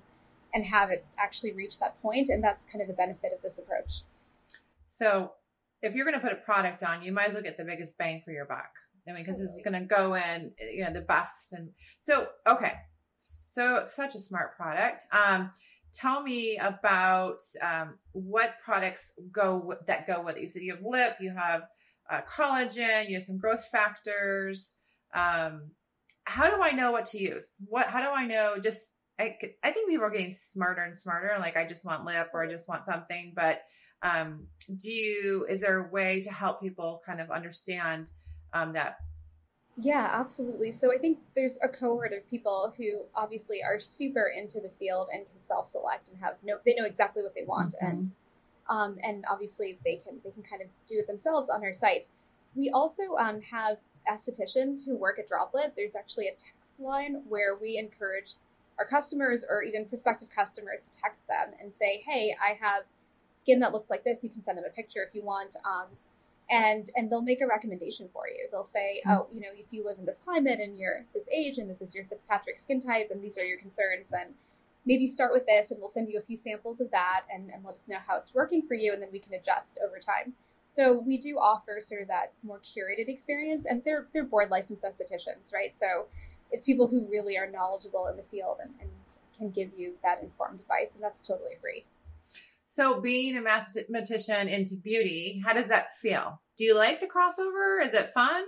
and 0.53 0.65
have 0.65 0.91
it 0.91 1.05
actually 1.19 1.53
reach 1.53 1.79
that 1.79 2.01
point. 2.03 2.29
And 2.29 2.43
that's 2.43 2.65
kind 2.65 2.83
of 2.83 2.89
the 2.89 2.95
benefit 2.95 3.33
of 3.33 3.41
this 3.43 3.59
approach. 3.59 4.03
So 4.89 5.33
if 5.83 5.95
you're 5.95 6.05
going 6.05 6.19
to 6.19 6.27
put 6.27 6.33
a 6.33 6.37
product 6.37 6.83
on, 6.83 7.03
you 7.03 7.13
might 7.13 7.29
as 7.29 7.35
well 7.35 7.43
get 7.43 7.57
the 7.57 7.65
biggest 7.65 7.97
bang 7.99 8.23
for 8.25 8.33
your 8.33 8.47
buck. 8.47 8.71
I 9.09 9.13
mean, 9.13 9.23
because 9.23 9.41
it's 9.41 9.61
going 9.65 9.81
to 9.81 9.87
go 9.87 10.15
in, 10.15 10.53
you 10.61 10.85
know, 10.85 10.93
the 10.93 11.01
best. 11.01 11.53
And 11.53 11.71
so, 11.99 12.29
okay. 12.47 12.73
So 13.17 13.85
such 13.85 14.15
a 14.15 14.21
smart 14.21 14.57
product. 14.57 15.05
Um, 15.13 15.51
tell 15.95 16.23
me 16.23 16.59
about 16.59 17.41
um, 17.63 17.99
what 18.13 18.57
products 18.65 19.13
go 19.33 19.75
that 19.87 20.07
go 20.07 20.23
with 20.23 20.37
it. 20.37 20.43
You 20.43 20.49
said 20.49 20.63
you 20.63 20.75
have 20.75 20.85
lip, 20.85 21.17
you 21.21 21.33
have 21.35 21.63
uh, 22.11 22.21
collagen, 22.29 23.09
you 23.09 23.15
have 23.15 23.25
some 23.25 23.39
growth 23.39 23.65
factors. 23.73 24.75
Um, 25.15 25.71
how 26.25 26.55
do 26.55 26.63
I 26.63 26.73
know 26.73 26.93
what 26.93 27.07
to 27.07 27.19
use? 27.19 27.63
What, 27.67 27.87
how 27.87 28.03
do 28.03 28.11
I 28.15 28.27
know? 28.27 28.57
Just, 28.63 28.81
I, 29.19 29.37
I 29.65 29.71
think 29.71 29.89
people 29.89 30.05
are 30.05 30.11
getting 30.11 30.33
smarter 30.33 30.83
and 30.83 30.95
smarter. 30.95 31.35
Like 31.39 31.57
I 31.57 31.65
just 31.67 31.85
want 31.85 32.05
lip 32.05 32.29
or 32.35 32.45
I 32.45 32.49
just 32.49 32.69
want 32.69 32.85
something, 32.85 33.33
but, 33.35 33.63
um, 34.03 34.47
do 34.77 34.91
you, 34.91 35.47
is 35.49 35.61
there 35.61 35.87
a 35.87 35.91
way 35.91 36.23
to 36.23 36.31
help 36.31 36.61
people 36.61 37.03
kind 37.05 37.21
of 37.21 37.31
understand, 37.31 38.11
um, 38.53 38.73
that? 38.75 38.99
Yeah, 39.81 40.11
absolutely. 40.13 40.73
So 40.73 40.93
I 40.93 40.99
think 40.99 41.19
there's 41.37 41.59
a 41.63 41.69
cohort 41.69 42.13
of 42.13 42.29
people 42.29 42.75
who 42.77 43.03
obviously 43.15 43.63
are 43.63 43.79
super 43.79 44.33
into 44.37 44.61
the 44.61 44.71
field 44.71 45.09
and 45.13 45.25
can 45.25 45.41
self-select 45.41 46.11
and 46.11 46.19
have 46.19 46.35
no, 46.43 46.59
they 46.67 46.75
know 46.75 46.85
exactly 46.85 47.23
what 47.23 47.35
they 47.35 47.45
want. 47.45 47.75
Mm-hmm. 47.75 47.87
And 47.87 48.13
um, 48.69 48.99
and 49.03 49.25
obviously 49.31 49.79
they 49.85 49.97
can 49.97 50.21
they 50.25 50.31
can 50.31 50.43
kind 50.43 50.63
of 50.63 50.69
do 50.89 50.97
it 50.99 51.07
themselves 51.07 51.49
on 51.49 51.63
our 51.65 51.73
site. 51.73 52.07
We 52.55 52.71
also 52.71 53.17
um, 53.19 53.41
have 53.43 53.79
estheticians 54.11 54.85
who 54.85 54.97
work 54.97 55.19
at 55.19 55.29
Droplette. 55.29 55.73
There's 55.77 55.97
actually 55.97 56.27
a 56.27 56.33
text 56.33 56.75
line 56.79 57.23
where 57.29 57.57
we 57.57 57.79
encourage 57.79 58.35
our 58.79 58.87
customers 58.87 59.45
or 59.49 59.63
even 59.63 59.85
prospective 59.87 60.29
customers 60.31 60.89
to 60.89 61.01
text 61.01 61.27
them 61.29 61.55
and 61.61 61.73
say, 61.73 62.03
"Hey, 62.07 62.35
I 62.43 62.59
have 62.61 62.85
skin 63.39 63.61
that 63.61 63.73
looks 63.73 63.91
like 63.91 64.05
this. 64.05 64.23
You 64.23 64.31
can 64.31 64.43
send 64.43 64.59
them 64.59 64.65
a 64.67 64.71
picture 64.71 65.03
if 65.03 65.15
you 65.15 65.23
want." 65.23 65.57
Um, 65.65 65.87
and 66.51 66.91
and 66.97 67.11
they'll 67.11 67.23
make 67.23 67.41
a 67.41 67.47
recommendation 67.47 68.09
for 68.13 68.29
you. 68.29 68.49
They'll 68.51 68.65
say, 68.65 69.03
mm-hmm. 69.07 69.19
"Oh, 69.19 69.27
you 69.33 69.41
know, 69.41 69.49
if 69.55 69.67
you 69.73 69.85
live 69.85 69.99
in 69.99 70.07
this 70.07 70.19
climate 70.19 70.61
and 70.61 70.77
you're 70.77 71.05
this 71.15 71.29
age 71.31 71.59
and 71.59 71.69
this 71.69 71.83
is 71.83 71.95
your 71.95 72.05
Fitzpatrick 72.05 72.59
skin 72.59 72.81
type 72.81 73.11
and 73.11 73.23
these 73.23 73.39
are 73.39 73.45
your 73.45 73.59
concerns, 73.59 74.11
then 74.11 74.35
maybe 74.87 75.07
start 75.07 75.33
with 75.33 75.47
this 75.47 75.71
and 75.71 75.79
we'll 75.79 75.89
send 75.89 76.09
you 76.09 76.19
a 76.19 76.23
few 76.23 76.37
samples 76.37 76.81
of 76.81 76.91
that 76.91 77.25
and, 77.33 77.51
and 77.53 77.63
let 77.65 77.75
us 77.75 77.87
know 77.89 77.99
how 78.07 78.17
it's 78.17 78.35
working 78.35 78.63
for 78.67 78.75
you 78.75 78.93
and 78.93 79.03
then 79.03 79.11
we 79.13 79.19
can 79.19 79.35
adjust 79.35 79.79
over 79.85 79.99
time. 79.99 80.33
So 80.71 80.99
we 80.99 81.19
do 81.19 81.37
offer 81.37 81.79
sort 81.81 82.03
of 82.03 82.09
that 82.09 82.33
more 82.43 82.61
curated 82.61 83.09
experience 83.09 83.67
and 83.67 83.83
they're 83.85 84.07
they're 84.13 84.25
board 84.25 84.51
licensed 84.51 84.85
estheticians, 84.85 85.53
right? 85.53 85.77
So 85.77 86.07
it's 86.51 86.67
people 86.67 86.87
who 86.87 87.07
really 87.07 87.37
are 87.37 87.51
knowledgeable 87.51 88.07
in 88.07 88.17
the 88.17 88.23
field 88.25 88.59
and, 88.63 88.73
and 88.81 88.91
can 89.37 89.51
give 89.51 89.71
you 89.77 89.93
that 90.03 90.23
informed 90.23 90.61
advice 90.61 90.95
and 90.95 91.05
that's 91.05 91.21
totally 91.21 91.55
free. 91.61 91.85
So 92.69 93.01
being 93.01 93.35
a 93.37 93.41
mathematician 93.41 94.47
into 94.47 94.77
beauty, 94.77 95.43
how 95.45 95.55
does 95.55 95.69
that 95.69 95.97
feel? 95.97 96.43
Do 96.59 96.65
you 96.65 96.75
like 96.75 97.01
the 97.01 97.07
crossover? 97.07 97.85
Is 97.85 97.95
it 97.95 98.13
fun? 98.13 98.45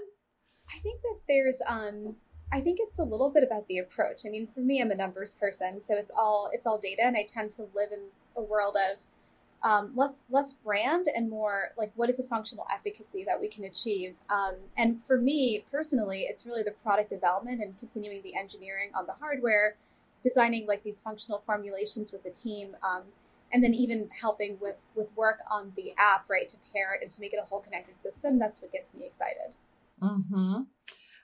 I 0.68 0.78
think 0.80 1.00
that 1.00 1.20
there's 1.26 1.60
um 1.66 2.16
I 2.52 2.60
think 2.60 2.78
it's 2.82 2.98
a 2.98 3.04
little 3.04 3.30
bit 3.30 3.42
about 3.42 3.66
the 3.68 3.78
approach. 3.78 4.22
I 4.26 4.28
mean, 4.28 4.46
for 4.46 4.60
me, 4.60 4.82
I'm 4.82 4.90
a 4.90 4.94
numbers 4.94 5.34
person, 5.34 5.82
so 5.82 5.94
it's 5.94 6.12
all 6.16 6.50
it's 6.52 6.66
all 6.66 6.78
data, 6.78 7.02
and 7.04 7.16
I 7.16 7.24
tend 7.26 7.52
to 7.52 7.62
live 7.74 7.92
in 7.92 8.00
a 8.36 8.42
world 8.42 8.76
of 8.76 8.98
um, 9.62 9.92
less 9.96 10.24
less 10.28 10.52
brand 10.52 11.06
and 11.14 11.30
more 11.30 11.72
like 11.78 11.90
what 11.94 12.10
is 12.10 12.20
a 12.20 12.24
functional 12.24 12.66
efficacy 12.72 13.24
that 13.24 13.40
we 13.40 13.48
can 13.48 13.64
achieve. 13.64 14.16
Um, 14.28 14.56
and 14.76 15.02
for 15.04 15.18
me 15.18 15.64
personally, 15.72 16.26
it's 16.28 16.44
really 16.44 16.62
the 16.62 16.74
product 16.82 17.08
development 17.08 17.62
and 17.62 17.78
continuing 17.78 18.20
the 18.22 18.36
engineering 18.36 18.90
on 18.94 19.06
the 19.06 19.14
hardware, 19.14 19.76
designing 20.22 20.66
like 20.66 20.82
these 20.82 21.00
functional 21.00 21.38
formulations 21.46 22.12
with 22.12 22.22
the 22.22 22.30
team, 22.30 22.76
um, 22.82 23.02
and 23.52 23.62
then 23.62 23.74
even 23.74 24.08
helping 24.18 24.58
with 24.60 24.76
with 24.94 25.08
work 25.16 25.38
on 25.50 25.72
the 25.76 25.92
app, 25.98 26.28
right, 26.28 26.48
to 26.48 26.56
pair 26.72 26.94
it 26.94 27.02
and 27.02 27.12
to 27.12 27.20
make 27.20 27.32
it 27.32 27.40
a 27.42 27.46
whole 27.46 27.60
connected 27.60 28.00
system. 28.00 28.38
That's 28.38 28.60
what 28.60 28.72
gets 28.72 28.94
me 28.94 29.06
excited. 29.06 29.54
Hmm. 30.00 30.62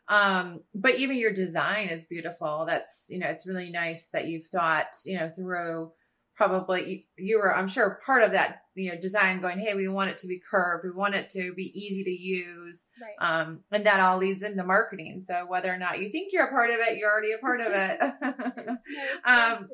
Um, 0.08 0.60
but 0.74 0.96
even 0.96 1.16
your 1.16 1.32
design 1.32 1.88
is 1.88 2.04
beautiful. 2.04 2.64
That's, 2.66 3.08
you 3.10 3.18
know, 3.18 3.26
it's 3.26 3.46
really 3.46 3.70
nice 3.70 4.06
that 4.08 4.28
you've 4.28 4.46
thought, 4.46 4.96
you 5.04 5.18
know, 5.18 5.30
through 5.34 5.92
probably 6.36 7.06
you 7.16 7.38
were, 7.38 7.54
I'm 7.54 7.66
sure, 7.66 7.98
part 8.04 8.22
of 8.22 8.32
that, 8.32 8.62
you 8.74 8.92
know, 8.92 8.98
design 8.98 9.40
going, 9.40 9.58
hey, 9.58 9.74
we 9.74 9.88
want 9.88 10.10
it 10.10 10.18
to 10.18 10.26
be 10.26 10.38
curved, 10.38 10.84
we 10.84 10.90
want 10.90 11.14
it 11.14 11.30
to 11.30 11.54
be 11.54 11.72
easy 11.74 12.04
to 12.04 12.10
use. 12.10 12.88
Right. 13.00 13.16
Um, 13.18 13.60
and 13.72 13.86
that 13.86 14.00
all 14.00 14.18
leads 14.18 14.42
into 14.42 14.62
marketing. 14.62 15.20
So 15.20 15.46
whether 15.48 15.72
or 15.72 15.78
not 15.78 16.00
you 16.00 16.10
think 16.10 16.32
you're 16.32 16.46
a 16.46 16.50
part 16.50 16.70
of 16.70 16.76
it, 16.80 16.98
you're 16.98 17.10
already 17.10 17.32
a 17.32 17.38
part 17.38 17.60
of 17.60 17.72
it. 17.72 18.00
um, 19.24 19.68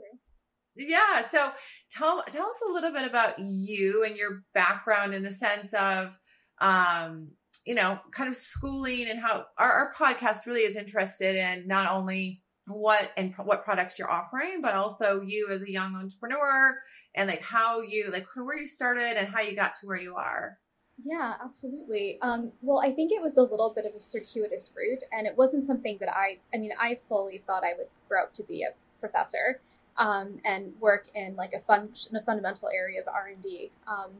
yeah. 0.76 1.29
So 1.29 1.50
tell 1.91 2.23
tell 2.31 2.47
us 2.47 2.61
a 2.69 2.73
little 2.73 2.93
bit 2.93 3.05
about 3.05 3.38
you 3.38 4.05
and 4.05 4.17
your 4.17 4.43
background 4.55 5.14
in 5.14 5.23
the 5.23 5.33
sense 5.33 5.75
of 5.75 6.17
um, 6.61 7.33
you 7.64 7.75
know, 7.75 7.99
kind 8.12 8.29
of 8.29 8.37
schooling 8.37 9.09
and 9.09 9.21
how 9.21 9.47
our, 9.59 9.73
our 9.73 9.95
podcast 9.95 10.47
really 10.47 10.62
is 10.62 10.76
interested 10.76 11.37
in 11.37 11.67
not 11.67 11.91
only 11.91 12.43
what 12.67 13.11
and 13.17 13.35
pro- 13.35 13.45
what 13.45 13.64
products 13.64 13.99
you're 13.99 14.11
offering, 14.11 14.61
but 14.62 14.75
also 14.75 15.21
you 15.21 15.49
as 15.50 15.62
a 15.62 15.71
young 15.71 15.95
entrepreneur 15.95 16.76
and 17.14 17.29
like 17.29 17.43
how 17.43 17.81
you 17.81 18.11
like 18.11 18.26
where 18.35 18.59
you 18.59 18.67
started 18.67 19.17
and 19.17 19.29
how 19.29 19.41
you 19.41 19.55
got 19.55 19.75
to 19.75 19.87
where 19.87 20.00
you 20.00 20.14
are. 20.17 20.59
Yeah, 21.05 21.35
absolutely. 21.45 22.19
Um, 22.23 22.52
well, 22.61 22.81
I 22.81 22.93
think 22.93 23.12
it 23.12 23.21
was 23.21 23.37
a 23.37 23.43
little 23.43 23.73
bit 23.75 23.87
of 23.87 23.95
a 23.95 24.00
circuitous 24.00 24.73
route, 24.76 25.02
and 25.11 25.26
it 25.26 25.37
wasn't 25.37 25.67
something 25.67 25.97
that 26.00 26.14
I. 26.14 26.38
I 26.55 26.59
mean, 26.59 26.73
I 26.79 26.99
fully 27.09 27.43
thought 27.47 27.64
I 27.64 27.73
would 27.76 27.88
grow 28.09 28.23
up 28.23 28.35
to 28.35 28.45
be 28.45 28.62
a 28.62 28.69
professor 29.00 29.61
um, 29.96 30.40
and 30.44 30.72
work 30.80 31.08
in 31.14 31.37
like 31.37 31.52
a 31.52 31.61
fun, 31.61 31.90
a 32.14 32.22
fundamental 32.22 32.68
area 32.75 33.00
of 33.00 33.08
R 33.08 33.28
and 33.28 33.42
D. 33.42 33.70
Um, 33.87 34.11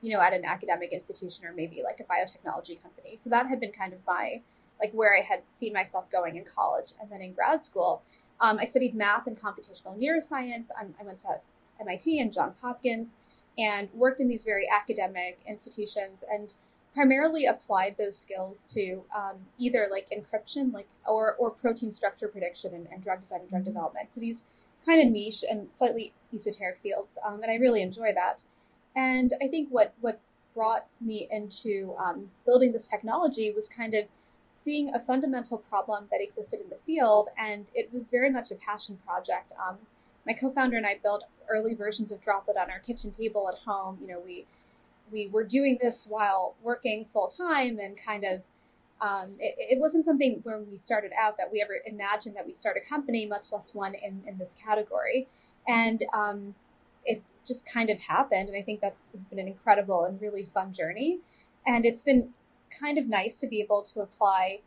you 0.00 0.14
know, 0.14 0.20
at 0.20 0.32
an 0.32 0.44
academic 0.44 0.92
institution 0.92 1.44
or 1.44 1.52
maybe 1.52 1.82
like 1.82 1.98
a 1.98 2.04
biotechnology 2.04 2.80
company. 2.80 3.16
So 3.16 3.30
that 3.30 3.48
had 3.48 3.58
been 3.58 3.72
kind 3.72 3.92
of 3.92 3.98
my 4.06 4.40
like 4.80 4.92
where 4.92 5.12
I 5.12 5.22
had 5.22 5.42
seen 5.54 5.72
myself 5.72 6.08
going 6.08 6.36
in 6.36 6.44
college, 6.44 6.92
and 7.00 7.10
then 7.10 7.20
in 7.20 7.32
grad 7.32 7.64
school, 7.64 8.02
um, 8.40 8.58
I 8.60 8.64
studied 8.64 8.94
math 8.94 9.26
and 9.26 9.36
computational 9.36 9.98
neuroscience. 9.98 10.68
I'm, 10.80 10.94
I 11.00 11.04
went 11.04 11.18
to 11.20 11.40
MIT 11.80 12.20
and 12.20 12.32
Johns 12.32 12.60
Hopkins, 12.60 13.16
and 13.58 13.88
worked 13.92 14.20
in 14.20 14.28
these 14.28 14.44
very 14.44 14.68
academic 14.70 15.40
institutions 15.46 16.24
and 16.32 16.54
primarily 16.94 17.46
applied 17.46 17.96
those 17.98 18.16
skills 18.16 18.64
to 18.64 19.02
um, 19.14 19.34
either 19.58 19.88
like 19.90 20.08
encryption 20.10 20.72
like 20.72 20.86
or, 21.06 21.34
or 21.38 21.50
protein 21.50 21.92
structure 21.92 22.28
prediction 22.28 22.74
and, 22.74 22.86
and 22.90 23.02
drug 23.02 23.20
design 23.20 23.40
and 23.40 23.50
drug 23.50 23.62
mm-hmm. 23.62 23.70
development 23.70 24.12
so 24.12 24.20
these 24.20 24.44
kind 24.88 25.06
of 25.06 25.12
niche 25.12 25.44
and 25.48 25.68
slightly 25.76 26.12
esoteric 26.34 26.78
fields, 26.78 27.18
um, 27.24 27.42
and 27.42 27.50
I 27.50 27.56
really 27.56 27.82
enjoy 27.82 28.12
that. 28.14 28.42
And 28.96 29.34
I 29.42 29.48
think 29.48 29.68
what 29.70 29.92
what 30.00 30.18
brought 30.54 30.86
me 31.00 31.28
into 31.30 31.94
um, 31.98 32.30
building 32.46 32.72
this 32.72 32.86
technology 32.86 33.52
was 33.52 33.68
kind 33.68 33.94
of 33.94 34.04
seeing 34.50 34.94
a 34.94 35.00
fundamental 35.00 35.58
problem 35.58 36.08
that 36.10 36.20
existed 36.22 36.60
in 36.60 36.70
the 36.70 36.76
field, 36.86 37.28
and 37.36 37.66
it 37.74 37.92
was 37.92 38.08
very 38.08 38.30
much 38.30 38.50
a 38.50 38.54
passion 38.56 38.98
project. 39.06 39.52
Um, 39.64 39.76
my 40.26 40.32
co-founder 40.32 40.76
and 40.76 40.86
I 40.86 40.98
built 41.02 41.24
early 41.48 41.74
versions 41.74 42.10
of 42.12 42.22
Droplette 42.22 42.60
on 42.60 42.70
our 42.70 42.78
kitchen 42.80 43.10
table 43.10 43.48
at 43.48 43.58
home. 43.58 43.98
You 44.00 44.08
know, 44.08 44.22
we 44.24 44.46
we 45.12 45.28
were 45.28 45.44
doing 45.44 45.78
this 45.80 46.06
while 46.06 46.54
working 46.62 47.06
full 47.12 47.28
time 47.28 47.78
and 47.78 47.96
kind 47.96 48.24
of 48.24 48.42
um, 49.00 49.36
it, 49.38 49.54
it, 49.58 49.78
wasn't 49.78 50.04
something 50.04 50.40
when 50.42 50.66
we 50.70 50.76
started 50.76 51.12
out 51.20 51.36
that 51.38 51.50
we 51.52 51.62
ever 51.62 51.80
imagined 51.86 52.36
that 52.36 52.46
we'd 52.46 52.58
start 52.58 52.76
a 52.76 52.88
company, 52.88 53.26
much 53.26 53.52
less 53.52 53.74
one 53.74 53.94
in, 53.94 54.22
in 54.26 54.38
this 54.38 54.54
category. 54.54 55.28
And 55.68 56.04
um, 56.12 56.54
it 57.04 57.22
just 57.46 57.70
kind 57.70 57.90
of 57.90 58.00
happened. 58.00 58.48
And 58.48 58.58
I 58.58 58.62
think 58.62 58.80
that 58.80 58.96
has 59.14 59.24
been 59.26 59.38
an 59.38 59.46
incredible 59.46 60.04
and 60.04 60.20
really 60.20 60.48
fun 60.52 60.72
journey. 60.72 61.20
And 61.66 61.84
it's 61.86 62.02
been 62.02 62.30
kind 62.80 62.98
of 62.98 63.06
nice 63.06 63.38
to 63.40 63.46
be 63.46 63.60
able 63.60 63.82
to 63.82 64.00
apply 64.00 64.60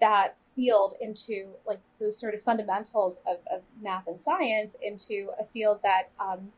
that 0.00 0.36
field 0.54 0.94
into 1.00 1.48
like 1.66 1.80
those 2.00 2.18
sort 2.18 2.34
of 2.34 2.42
fundamentals 2.42 3.20
of, 3.26 3.38
of 3.52 3.62
math 3.82 4.06
and 4.06 4.20
science 4.20 4.76
into 4.82 5.30
a 5.40 5.44
field 5.44 5.80
that, 5.82 6.10
um, 6.20 6.52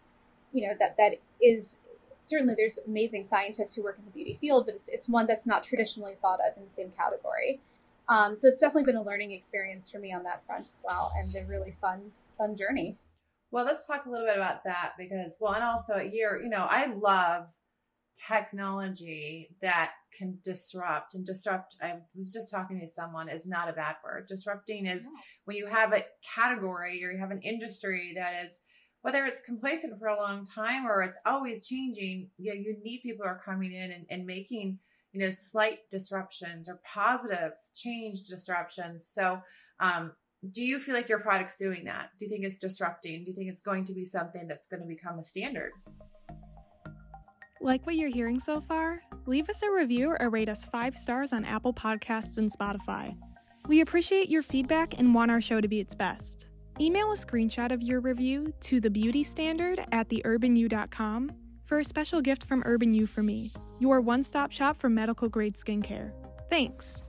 you 0.52 0.66
know, 0.66 0.74
that, 0.78 0.96
that 0.98 1.14
is 1.42 1.80
certainly 2.30 2.54
there's 2.56 2.78
amazing 2.86 3.24
scientists 3.24 3.74
who 3.74 3.82
work 3.82 3.98
in 3.98 4.04
the 4.04 4.10
beauty 4.12 4.38
field, 4.40 4.66
but 4.66 4.76
it's 4.76 4.88
it's 4.88 5.08
one 5.08 5.26
that's 5.26 5.46
not 5.46 5.64
traditionally 5.64 6.14
thought 6.22 6.38
of 6.40 6.56
in 6.56 6.64
the 6.64 6.70
same 6.70 6.92
category. 6.92 7.60
Um, 8.08 8.36
so 8.36 8.48
it's 8.48 8.60
definitely 8.60 8.84
been 8.84 9.00
a 9.00 9.02
learning 9.02 9.32
experience 9.32 9.90
for 9.90 9.98
me 9.98 10.12
on 10.12 10.22
that 10.22 10.44
front 10.46 10.62
as 10.62 10.80
well, 10.86 11.12
and 11.18 11.34
a 11.36 11.46
really 11.48 11.74
fun 11.80 12.12
fun 12.38 12.56
journey. 12.56 12.96
Well, 13.50 13.64
let's 13.64 13.86
talk 13.86 14.06
a 14.06 14.10
little 14.10 14.26
bit 14.26 14.36
about 14.36 14.62
that 14.64 14.92
because 14.96 15.36
well, 15.40 15.52
and 15.54 15.64
also 15.64 15.96
you're 15.96 16.40
you 16.40 16.48
know 16.48 16.66
I 16.68 16.86
love 16.86 17.48
technology 18.28 19.50
that 19.62 19.92
can 20.16 20.36
disrupt 20.42 21.14
and 21.14 21.24
disrupt 21.24 21.76
i 21.80 21.94
was 22.16 22.32
just 22.32 22.50
talking 22.50 22.80
to 22.80 22.86
someone 22.86 23.28
is 23.28 23.46
not 23.46 23.68
a 23.68 23.72
bad 23.72 23.94
word 24.04 24.26
disrupting 24.26 24.84
is 24.84 25.06
when 25.44 25.56
you 25.56 25.66
have 25.66 25.92
a 25.92 26.04
category 26.34 27.04
or 27.04 27.12
you 27.12 27.18
have 27.18 27.30
an 27.30 27.40
industry 27.42 28.12
that 28.16 28.44
is 28.44 28.60
whether 29.02 29.24
it's 29.24 29.40
complacent 29.40 29.98
for 29.98 30.08
a 30.08 30.16
long 30.16 30.44
time 30.44 30.86
or 30.86 31.02
it's 31.02 31.18
always 31.24 31.66
changing, 31.66 32.28
you, 32.38 32.52
know, 32.52 32.60
you 32.60 32.76
need 32.82 33.00
people 33.02 33.24
who 33.24 33.30
are 33.30 33.40
coming 33.44 33.72
in 33.72 33.92
and, 33.92 34.06
and 34.10 34.26
making, 34.26 34.78
you 35.12 35.20
know, 35.20 35.30
slight 35.30 35.78
disruptions 35.90 36.68
or 36.68 36.80
positive 36.84 37.52
change 37.74 38.24
disruptions. 38.24 39.06
So, 39.06 39.40
um, 39.80 40.12
do 40.52 40.64
you 40.64 40.78
feel 40.78 40.94
like 40.94 41.08
your 41.08 41.20
product's 41.20 41.56
doing 41.56 41.84
that? 41.84 42.10
Do 42.18 42.24
you 42.24 42.30
think 42.30 42.44
it's 42.44 42.58
disrupting? 42.58 43.24
Do 43.24 43.30
you 43.30 43.34
think 43.34 43.50
it's 43.50 43.62
going 43.62 43.84
to 43.84 43.92
be 43.92 44.04
something 44.04 44.46
that's 44.48 44.66
going 44.68 44.80
to 44.80 44.86
become 44.86 45.18
a 45.18 45.22
standard? 45.22 45.72
Like 47.60 47.84
what 47.84 47.96
you're 47.96 48.08
hearing 48.08 48.38
so 48.38 48.60
far? 48.60 49.02
Leave 49.26 49.50
us 49.50 49.62
a 49.62 49.70
review 49.70 50.16
or 50.18 50.30
rate 50.30 50.48
us 50.48 50.64
five 50.64 50.96
stars 50.96 51.34
on 51.34 51.44
Apple 51.44 51.74
Podcasts 51.74 52.38
and 52.38 52.50
Spotify. 52.50 53.14
We 53.66 53.82
appreciate 53.82 54.30
your 54.30 54.42
feedback 54.42 54.98
and 54.98 55.14
want 55.14 55.30
our 55.30 55.42
show 55.42 55.60
to 55.60 55.68
be 55.68 55.78
its 55.78 55.94
best. 55.94 56.49
Email 56.80 57.12
a 57.12 57.14
screenshot 57.14 57.72
of 57.72 57.82
your 57.82 58.00
review 58.00 58.54
to 58.60 58.80
thebeautystandard 58.80 59.86
at 59.92 60.08
theurbanyou.com 60.08 61.30
for 61.66 61.80
a 61.80 61.84
special 61.84 62.22
gift 62.22 62.44
from 62.44 62.62
Urban 62.64 62.94
You 62.94 63.06
for 63.06 63.22
me, 63.22 63.52
your 63.80 64.00
one 64.00 64.22
stop 64.22 64.50
shop 64.50 64.80
for 64.80 64.88
medical 64.88 65.28
grade 65.28 65.56
skincare. 65.56 66.10
Thanks. 66.48 67.04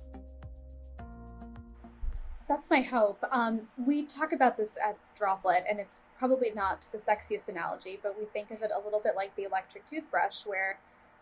That's 2.50 2.70
my 2.70 2.82
hope. 2.82 3.24
Um, 3.32 3.62
we 3.78 4.04
talk 4.04 4.34
about 4.34 4.58
this 4.58 4.78
at 4.86 4.98
Droplette, 5.18 5.64
and 5.70 5.80
it's 5.80 6.02
probably 6.20 6.52
not 6.54 6.86
the 6.92 6.98
sexiest 6.98 7.48
analogy, 7.48 7.98
but 8.04 8.20
we 8.20 8.26
think 8.26 8.52
of 8.52 8.62
it 8.64 8.72
a 8.76 8.84
little 8.84 9.00
bit 9.00 9.16
like 9.16 9.34
the 9.38 9.44
electric 9.44 9.90
toothbrush, 9.90 10.42
where 10.46 10.80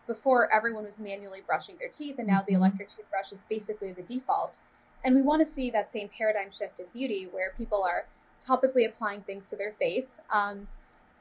before 0.08 0.52
everyone 0.52 0.82
was 0.82 0.98
manually 0.98 1.42
brushing 1.46 1.76
their 1.78 1.88
teeth, 1.88 2.16
and 2.18 2.26
now 2.26 2.38
mm-hmm. 2.38 2.46
the 2.48 2.54
electric 2.54 2.88
toothbrush 2.88 3.30
is 3.30 3.44
basically 3.48 3.92
the 3.92 4.02
default. 4.02 4.58
And 5.04 5.14
we 5.14 5.22
want 5.22 5.40
to 5.40 5.46
see 5.46 5.70
that 5.70 5.92
same 5.92 6.10
paradigm 6.18 6.50
shift 6.50 6.80
in 6.80 6.86
beauty 6.92 7.28
where 7.30 7.54
people 7.56 7.84
are 7.84 8.06
topically 8.46 8.86
applying 8.86 9.22
things 9.22 9.50
to 9.50 9.56
their 9.56 9.72
face. 9.72 10.20
Um, 10.30 10.66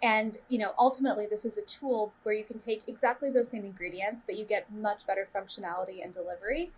and 0.02 0.38
you 0.48 0.58
know, 0.60 0.72
ultimately, 0.78 1.28
this 1.30 1.46
is 1.46 1.58
a 1.58 1.62
tool 1.64 2.14
where 2.24 2.34
you 2.34 2.44
can 2.44 2.60
take 2.60 2.84
exactly 2.88 3.30
those 3.30 3.50
same 3.50 3.66
ingredients, 3.66 4.24
but 4.26 4.38
you 4.38 4.46
get 4.46 4.72
much 4.72 5.06
better 5.06 5.28
functionality 5.36 6.04
and 6.04 6.14
delivery. 6.14 6.72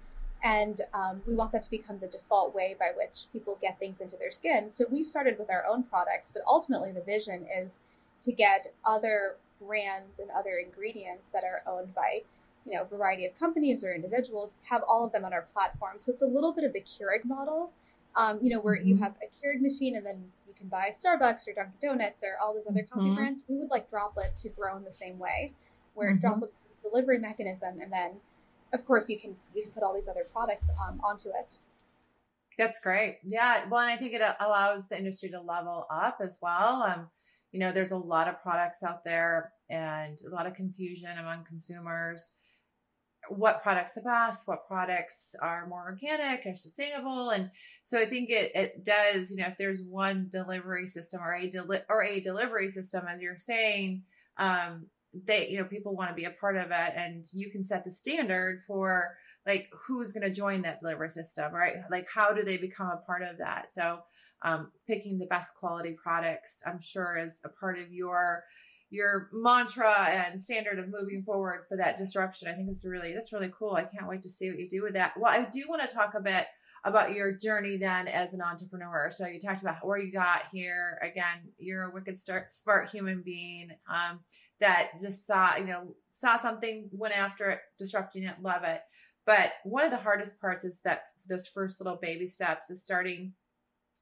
And 0.44 0.82
um, 0.96 1.22
we 1.28 1.36
want 1.36 1.52
that 1.52 1.62
to 1.64 1.70
become 1.70 2.00
the 2.00 2.08
default 2.08 2.56
way 2.56 2.76
by 2.80 2.92
which 2.98 3.28
people 3.32 3.60
get 3.62 3.78
things 3.78 4.02
into 4.02 4.18
their 4.18 4.32
skin. 4.32 4.72
So 4.72 4.86
we 4.90 5.04
started 5.04 5.38
with 5.38 5.52
our 5.52 5.68
own 5.68 5.84
products, 5.84 6.32
but 6.34 6.42
ultimately, 6.48 6.92
the 6.92 7.02
vision 7.02 7.46
is 7.56 7.80
to 8.26 8.32
get 8.32 8.74
other 8.84 9.36
brands 9.62 10.20
and 10.20 10.32
other 10.32 10.58
ingredients 10.58 11.30
that 11.30 11.44
are 11.44 11.62
owned 11.72 11.94
by 11.94 12.22
you 12.66 12.74
know 12.74 12.82
a 12.82 12.86
variety 12.86 13.26
of 13.26 13.38
companies 13.38 13.84
or 13.84 13.94
individuals 13.94 14.58
have 14.70 14.84
all 14.88 15.06
of 15.06 15.12
them 15.12 15.26
on 15.26 15.34
our 15.34 15.44
platform. 15.54 15.96
So 16.00 16.12
it's 16.12 16.24
a 16.24 16.28
little 16.28 16.54
bit 16.54 16.64
of 16.64 16.74
the 16.74 16.82
Keurig 16.82 17.26
model 17.26 17.72
um, 18.16 18.40
you 18.42 18.54
know, 18.54 18.62
where 18.62 18.78
mm-hmm. 18.78 18.88
you 18.88 18.98
have 18.98 19.14
a 19.22 19.46
Keurig 19.46 19.62
machine 19.62 19.96
and 19.96 20.06
then 20.06 20.24
you 20.48 20.54
can 20.54 20.68
buy 20.68 20.90
Starbucks 20.90 21.48
or 21.48 21.54
Dunkin' 21.54 21.74
Donuts 21.82 22.24
or 22.24 22.38
all 22.42 22.54
those 22.54 22.68
other 22.68 22.84
coffee 22.84 23.06
mm-hmm. 23.06 23.16
brands. 23.16 23.42
We 23.48 23.58
would 23.58 23.70
like 23.70 23.90
Droplette 23.90 24.40
to 24.42 24.50
grow 24.50 24.78
in 24.78 24.84
the 24.84 24.94
same 24.94 25.18
way, 25.20 25.54
where 25.94 26.14
mm-hmm. 26.14 26.26
Droplette's 26.26 26.60
this 26.68 26.78
delivery 26.78 27.20
mechanism, 27.20 27.80
and 27.82 27.92
then, 27.92 28.14
of 28.74 28.86
course, 28.86 29.10
you 29.10 29.20
can 29.20 29.36
you 29.56 29.64
can 29.64 29.72
put 29.72 29.84
all 29.84 29.94
these 29.94 30.08
other 30.08 30.24
products 30.32 30.70
um, 30.88 31.00
onto 31.04 31.30
it. 31.30 31.58
That's 32.58 32.80
great. 32.82 33.20
Yeah. 33.24 33.64
Well, 33.70 33.82
and 33.82 33.90
I 33.90 33.98
think 33.98 34.14
it 34.14 34.22
allows 34.40 34.88
the 34.88 34.98
industry 34.98 35.30
to 35.30 35.42
level 35.42 35.88
up 35.90 36.20
as 36.22 36.38
well. 36.42 36.84
Um, 36.84 37.08
you 37.52 37.60
know, 37.60 37.72
there's 37.72 37.92
a 37.92 37.98
lot 37.98 38.28
of 38.28 38.42
products 38.42 38.84
out 38.84 39.04
there 39.04 39.52
and 39.70 40.20
a 40.26 40.30
lot 40.30 40.46
of 40.46 40.54
confusion 40.54 41.18
among 41.18 41.46
consumers 41.46 42.34
what 43.38 43.64
products 43.64 43.94
the 43.94 44.02
best, 44.02 44.48
what 44.48 44.68
products 44.68 45.36
are 45.42 45.68
more 45.68 45.84
organic 45.86 46.46
and 46.46 46.58
sustainable. 46.58 47.30
And 47.30 47.50
so 47.84 48.00
I 48.00 48.06
think 48.06 48.30
it, 48.30 48.52
it 48.56 48.84
does, 48.84 49.32
you 49.32 49.38
know, 49.38 49.48
if 49.48 49.58
there's 49.58 49.84
one 49.84 50.28
delivery 50.30 50.88
system 50.88 51.22
or 51.22 51.34
a 51.34 51.50
deli- 51.50 51.84
or 51.90 52.04
a 52.04 52.20
delivery 52.20 52.70
system, 52.70 53.06
as 53.08 53.22
you're 53.22 53.38
saying, 53.38 54.04
um, 54.38 54.88
they, 55.14 55.50
you 55.50 55.60
know, 55.60 55.66
people 55.66 55.96
want 55.96 56.10
to 56.10 56.16
be 56.16 56.26
a 56.26 56.32
part 56.32 56.56
of 56.56 56.68
it 56.72 56.94
and 56.96 57.26
you 57.34 57.52
can 57.52 57.64
set 57.64 57.84
the 57.84 57.92
standard 57.92 58.62
for 58.66 59.16
like 59.46 59.70
who's 59.74 60.14
going 60.14 60.24
to 60.24 60.34
join 60.34 60.62
that 60.62 60.80
delivery 60.80 61.10
system, 61.10 61.54
right? 61.54 61.76
Like 61.90 62.08
how 62.14 62.32
do 62.32 62.44
they 62.44 62.58
become 62.58 62.88
a 62.88 63.06
part 63.06 63.24
of 63.24 63.38
that? 63.40 63.74
So, 63.74 64.00
um, 64.44 64.72
picking 64.88 65.20
the 65.20 65.28
best 65.28 65.56
quality 65.56 65.96
products, 66.02 66.58
I'm 66.66 66.82
sure 66.82 67.18
is 67.18 67.42
a 67.46 67.50
part 67.50 67.78
of 67.78 67.92
your, 67.92 68.44
your 68.92 69.30
mantra 69.32 69.94
and 70.10 70.40
standard 70.40 70.78
of 70.78 70.90
moving 70.90 71.24
forward 71.24 71.64
for 71.68 71.78
that 71.78 71.98
disruption. 71.98 72.50
I 72.50 72.54
think 72.54 72.70
is 72.70 72.86
really 72.86 73.14
that's 73.14 73.34
really 73.34 73.52
cool. 73.58 73.74
I 73.74 73.86
can't 73.86 74.08
wait 74.08 74.22
to 74.24 74.30
see 74.30 74.50
what 74.50 74.60
you 74.60 74.70
do 74.70 74.84
with 74.84 74.94
that. 74.94 75.14
Well, 75.18 75.32
I 75.32 75.48
do 75.50 75.64
want 75.68 75.82
to 75.82 75.94
talk 75.94 76.14
a 76.14 76.22
bit 76.22 76.46
about 76.84 77.14
your 77.14 77.32
journey 77.32 77.78
then 77.78 78.08
as 78.08 78.34
an 78.34 78.42
entrepreneur. 78.42 79.10
So 79.12 79.28
you 79.28 79.40
talked 79.40 79.62
about 79.62 79.86
where 79.86 80.00
you 80.00 80.12
got 80.12 80.44
here. 80.52 81.00
Again, 81.02 81.52
you're 81.58 81.84
a 81.84 81.94
wicked 81.94 82.20
start, 82.20 82.52
smart 82.52 82.90
human 82.90 83.22
being 83.22 83.70
um, 83.88 84.20
that 84.60 84.92
just 85.00 85.26
saw, 85.26 85.56
you 85.58 85.66
know, 85.66 85.96
saw 86.10 86.38
something, 86.38 86.90
went 86.92 87.18
after 87.18 87.50
it, 87.52 87.60
disrupting 87.78 88.24
it, 88.24 88.36
love 88.42 88.64
it. 88.64 88.82
But 89.26 89.52
one 89.64 89.86
of 89.86 89.92
the 89.92 89.98
hardest 89.98 90.42
parts 90.42 90.66
is 90.66 90.82
that 90.82 91.04
those 91.30 91.48
first 91.48 91.80
little 91.80 92.00
baby 92.02 92.26
steps 92.26 92.72
is 92.72 92.84
starting 92.84 93.34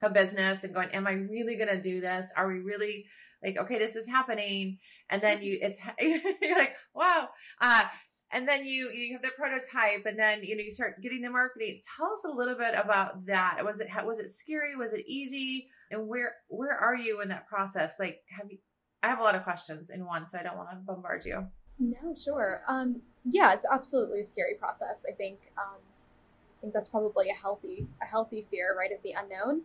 a 0.02 0.10
business 0.10 0.64
and 0.64 0.74
going, 0.74 0.90
am 0.92 1.06
I 1.06 1.12
really 1.12 1.58
going 1.58 1.76
to 1.76 1.82
do 1.82 2.00
this? 2.00 2.32
Are 2.38 2.48
we 2.48 2.60
really 2.60 3.06
like, 3.44 3.58
okay, 3.58 3.78
this 3.78 3.96
is 3.96 4.08
happening. 4.08 4.80
And 5.10 5.22
then 5.22 5.42
you, 5.42 5.60
it's, 5.62 5.80
you're 6.00 6.58
like, 6.58 6.76
wow. 6.94 7.30
Uh, 7.62 7.86
and 8.32 8.48
then 8.48 8.66
you 8.66 8.92
you 8.92 9.14
have 9.14 9.22
the 9.22 9.32
prototype 9.36 10.06
and 10.06 10.18
then 10.18 10.44
you 10.44 10.56
know 10.56 10.62
you 10.62 10.72
start 10.72 11.02
getting 11.02 11.22
the 11.22 11.30
marketing. 11.30 11.80
Tell 11.98 12.12
us 12.12 12.22
a 12.26 12.30
little 12.30 12.56
bit 12.56 12.74
about 12.76 13.26
that. 13.26 13.60
Was 13.66 13.80
it 13.80 13.90
was 14.06 14.20
it 14.20 14.30
scary? 14.30 14.76
Was 14.76 14.94
it 14.94 15.06
easy? 15.08 15.68
And 15.92 16.08
where 16.08 16.36
where 16.48 16.76
are 16.78 16.96
you 16.96 17.22
in 17.22 17.30
that 17.30 17.48
process? 17.48 17.94
Like 18.00 18.22
have 18.38 18.52
you 18.52 18.58
i 19.02 19.08
have 19.08 19.20
a 19.20 19.24
lot 19.24 19.36
of 19.36 19.44
questions 19.44 19.90
in 19.90 20.06
one 20.06 20.28
so 20.28 20.38
i 20.38 20.44
don't 20.44 20.58
want 20.58 20.70
to 20.70 20.76
bombard 20.76 21.26
you. 21.26 21.48
No 21.80 22.16
sure. 22.16 22.62
Um 22.68 23.02
yeah 23.30 23.54
it's 23.54 23.66
absolutely 23.72 24.20
a 24.22 24.24
scary 24.24 24.56
process 24.60 25.06
i 25.10 25.14
think. 25.14 25.40
Um 25.58 25.80
i 25.80 26.62
think 26.62 26.74
that's 26.74 26.90
probably 26.90 27.30
a 27.30 27.34
healthy 27.42 27.88
a 28.02 28.06
healthy 28.06 28.46
fear 28.52 28.76
right 28.78 28.92
of 28.92 29.02
the 29.04 29.14
unknown. 29.14 29.64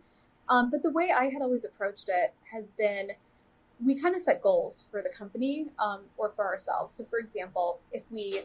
Um 0.49 0.71
but 0.71 0.81
the 0.81 0.91
way 0.91 1.11
i 1.15 1.25
had 1.25 1.41
always 1.41 1.65
approached 1.65 2.09
it 2.09 2.33
has 2.51 2.65
been 2.77 3.09
we 3.83 3.95
kind 3.99 4.15
of 4.15 4.21
set 4.21 4.41
goals 4.41 4.85
for 4.89 5.01
the 5.01 5.09
company 5.09 5.67
um, 5.79 6.01
or 6.17 6.31
for 6.35 6.45
ourselves. 6.45 6.93
So, 6.93 7.05
for 7.09 7.19
example, 7.19 7.79
if 7.91 8.03
we 8.09 8.41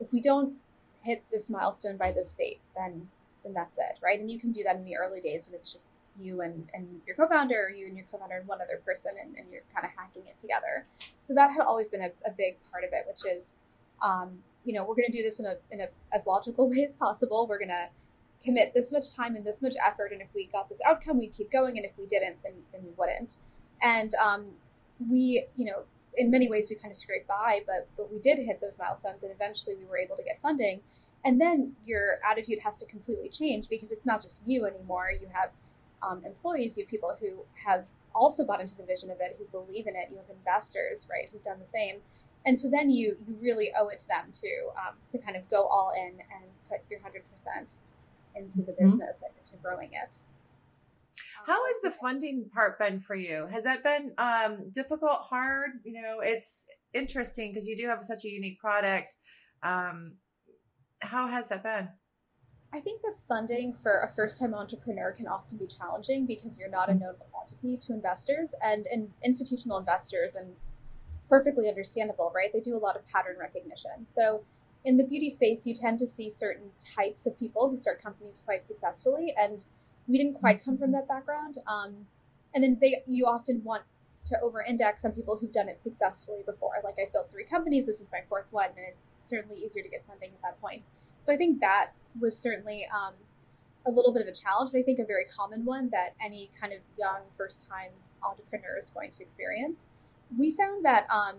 if 0.00 0.12
we 0.12 0.20
don't 0.20 0.54
hit 1.02 1.22
this 1.30 1.50
milestone 1.50 1.96
by 1.96 2.12
this 2.12 2.32
date, 2.32 2.60
then 2.76 3.08
then 3.44 3.54
that's 3.54 3.78
it, 3.78 3.98
right? 4.02 4.18
And 4.18 4.30
you 4.30 4.38
can 4.38 4.52
do 4.52 4.62
that 4.64 4.76
in 4.76 4.84
the 4.84 4.96
early 4.96 5.20
days 5.20 5.46
when 5.46 5.54
it's 5.54 5.72
just 5.72 5.86
you 6.20 6.42
and, 6.42 6.68
and 6.74 7.00
your 7.06 7.16
co-founder 7.16 7.54
or 7.54 7.70
you 7.70 7.86
and 7.86 7.96
your 7.96 8.06
co-founder 8.10 8.38
and 8.38 8.48
one 8.48 8.60
other 8.60 8.82
person 8.84 9.12
and, 9.20 9.36
and 9.36 9.46
you're 9.50 9.62
kind 9.74 9.86
of 9.86 9.92
hacking 9.96 10.22
it 10.26 10.38
together. 10.40 10.84
So 11.22 11.34
that 11.34 11.50
had 11.50 11.60
always 11.60 11.90
been 11.90 12.02
a, 12.02 12.10
a 12.26 12.30
big 12.36 12.58
part 12.70 12.84
of 12.84 12.90
it, 12.92 13.06
which 13.06 13.32
is, 13.32 13.54
um, 14.02 14.38
you 14.64 14.74
know, 14.74 14.84
we're 14.84 14.94
going 14.94 15.10
to 15.10 15.16
do 15.16 15.22
this 15.22 15.40
in 15.40 15.46
a, 15.46 15.54
in 15.70 15.80
a 15.80 15.86
as 16.14 16.26
logical 16.26 16.68
way 16.70 16.84
as 16.84 16.96
possible. 16.96 17.46
We're 17.46 17.58
going 17.58 17.68
to 17.68 17.88
commit 18.44 18.72
this 18.74 18.92
much 18.92 19.10
time 19.10 19.36
and 19.36 19.44
this 19.44 19.62
much 19.62 19.74
effort. 19.86 20.12
And 20.12 20.20
if 20.20 20.28
we 20.34 20.46
got 20.46 20.68
this 20.68 20.80
outcome, 20.86 21.18
we'd 21.18 21.32
keep 21.32 21.50
going. 21.50 21.76
And 21.76 21.86
if 21.86 21.98
we 21.98 22.06
didn't, 22.06 22.36
then, 22.42 22.54
then 22.72 22.82
we 22.82 22.90
wouldn't. 22.96 23.36
And 23.82 24.14
um, 24.14 24.46
we, 25.08 25.46
you 25.56 25.64
know, 25.66 25.82
in 26.16 26.30
many 26.30 26.48
ways 26.48 26.68
we 26.68 26.76
kind 26.76 26.90
of 26.90 26.98
scraped 26.98 27.28
by, 27.28 27.60
but 27.66 27.88
but 27.96 28.12
we 28.12 28.18
did 28.18 28.38
hit 28.38 28.60
those 28.60 28.78
milestones, 28.78 29.24
and 29.24 29.32
eventually 29.32 29.76
we 29.76 29.84
were 29.84 29.98
able 29.98 30.16
to 30.16 30.22
get 30.22 30.40
funding. 30.40 30.80
And 31.24 31.40
then 31.40 31.72
your 31.84 32.18
attitude 32.28 32.58
has 32.60 32.78
to 32.78 32.86
completely 32.86 33.28
change 33.28 33.68
because 33.68 33.92
it's 33.92 34.06
not 34.06 34.22
just 34.22 34.42
you 34.46 34.64
anymore. 34.64 35.10
You 35.12 35.28
have 35.32 35.50
um, 36.02 36.22
employees, 36.24 36.78
you 36.78 36.84
have 36.84 36.90
people 36.90 37.14
who 37.20 37.44
have 37.66 37.84
also 38.14 38.44
bought 38.44 38.60
into 38.60 38.76
the 38.76 38.84
vision 38.84 39.10
of 39.10 39.18
it, 39.20 39.36
who 39.38 39.44
believe 39.46 39.86
in 39.86 39.94
it. 39.94 40.08
You 40.10 40.16
have 40.16 40.34
investors, 40.34 41.06
right, 41.10 41.28
who've 41.30 41.44
done 41.44 41.60
the 41.60 41.66
same. 41.66 41.96
And 42.46 42.58
so 42.58 42.70
then 42.70 42.88
you 42.88 43.16
you 43.28 43.36
really 43.40 43.70
owe 43.78 43.88
it 43.88 43.98
to 44.00 44.08
them 44.08 44.32
to 44.34 44.48
um, 44.76 44.94
to 45.10 45.18
kind 45.18 45.36
of 45.36 45.48
go 45.50 45.64
all 45.66 45.92
in 45.96 46.12
and 46.12 46.44
put 46.68 46.80
your 46.90 47.00
hundred 47.00 47.22
percent 47.30 47.74
into 48.34 48.58
the 48.62 48.72
mm-hmm. 48.72 48.84
business 48.84 49.16
and 49.22 49.32
into 49.44 49.62
growing 49.62 49.90
it. 49.92 50.16
How 51.46 51.60
has 51.66 51.76
the 51.82 51.90
funding 51.90 52.48
part 52.52 52.78
been 52.78 53.00
for 53.00 53.14
you? 53.14 53.46
Has 53.50 53.64
that 53.64 53.82
been 53.82 54.12
um, 54.18 54.70
difficult, 54.72 55.20
hard? 55.22 55.70
You 55.84 56.02
know, 56.02 56.20
it's 56.20 56.66
interesting 56.92 57.50
because 57.50 57.66
you 57.66 57.76
do 57.76 57.86
have 57.86 58.04
such 58.04 58.24
a 58.24 58.28
unique 58.28 58.58
product. 58.58 59.16
Um, 59.62 60.16
how 61.00 61.28
has 61.28 61.48
that 61.48 61.62
been? 61.62 61.88
I 62.72 62.80
think 62.80 63.02
that 63.02 63.14
funding 63.26 63.74
for 63.82 64.00
a 64.02 64.14
first 64.14 64.38
time 64.38 64.54
entrepreneur 64.54 65.12
can 65.12 65.26
often 65.26 65.58
be 65.58 65.66
challenging 65.66 66.26
because 66.26 66.56
you're 66.56 66.70
not 66.70 66.88
a 66.88 66.94
known 66.94 67.14
quantity 67.30 67.76
to 67.86 67.92
investors 67.92 68.54
and, 68.62 68.86
and 68.86 69.10
institutional 69.24 69.78
investors, 69.78 70.36
and 70.36 70.54
it's 71.14 71.24
perfectly 71.24 71.68
understandable, 71.68 72.30
right? 72.34 72.52
They 72.52 72.60
do 72.60 72.76
a 72.76 72.78
lot 72.78 72.96
of 72.96 73.04
pattern 73.06 73.36
recognition. 73.40 74.06
So 74.06 74.44
in 74.84 74.96
the 74.96 75.04
beauty 75.04 75.30
space, 75.30 75.66
you 75.66 75.74
tend 75.74 75.98
to 75.98 76.06
see 76.06 76.30
certain 76.30 76.70
types 76.96 77.26
of 77.26 77.38
people 77.38 77.68
who 77.68 77.76
start 77.76 78.02
companies 78.02 78.40
quite 78.44 78.66
successfully 78.66 79.34
and 79.36 79.64
we 80.08 80.18
didn't 80.18 80.34
quite 80.34 80.64
come 80.64 80.78
from 80.78 80.92
that 80.92 81.08
background. 81.08 81.58
Um, 81.66 82.06
and 82.54 82.64
then 82.64 82.78
they, 82.80 83.02
you 83.06 83.26
often 83.26 83.62
want 83.62 83.82
to 84.26 84.40
over 84.40 84.62
index 84.62 85.04
on 85.04 85.12
people 85.12 85.36
who've 85.36 85.52
done 85.52 85.68
it 85.68 85.82
successfully 85.82 86.42
before. 86.44 86.72
Like 86.84 86.96
I've 87.00 87.12
built 87.12 87.30
three 87.30 87.44
companies. 87.44 87.86
This 87.86 88.00
is 88.00 88.06
my 88.12 88.20
fourth 88.28 88.46
one, 88.50 88.68
and 88.70 88.86
it's 88.88 89.06
certainly 89.24 89.58
easier 89.58 89.82
to 89.82 89.88
get 89.88 90.04
funding 90.06 90.30
at 90.30 90.42
that 90.42 90.60
point. 90.60 90.82
So 91.22 91.32
I 91.32 91.36
think 91.36 91.60
that 91.60 91.92
was 92.20 92.36
certainly 92.36 92.86
um, 92.94 93.14
a 93.86 93.90
little 93.90 94.12
bit 94.12 94.22
of 94.22 94.28
a 94.28 94.32
challenge, 94.32 94.72
but 94.72 94.78
I 94.78 94.82
think 94.82 94.98
a 94.98 95.04
very 95.04 95.24
common 95.24 95.64
one 95.64 95.90
that 95.90 96.14
any 96.24 96.50
kind 96.60 96.72
of 96.72 96.80
young 96.98 97.20
first 97.36 97.66
time 97.68 97.90
entrepreneur 98.22 98.78
is 98.82 98.90
going 98.90 99.10
to 99.12 99.22
experience. 99.22 99.88
We 100.36 100.52
found 100.52 100.84
that 100.84 101.06
um, 101.10 101.36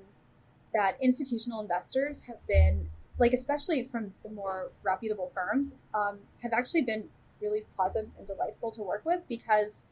that 0.74 0.98
institutional 1.02 1.62
investors 1.62 2.22
have 2.24 2.46
been 2.48 2.88
like, 3.20 3.34
especially 3.34 3.84
from 3.84 4.14
the 4.24 4.30
more 4.30 4.72
reputable 4.84 5.32
firms, 5.34 5.76
um, 5.94 6.18
have 6.42 6.54
actually 6.54 6.82
been 6.82 7.08
really 7.42 7.62
pleasant 7.76 8.10
and 8.18 8.28
delightful 8.28 8.72
to 8.72 8.82
work 8.82 9.04
with 9.06 9.22
because 9.28 9.86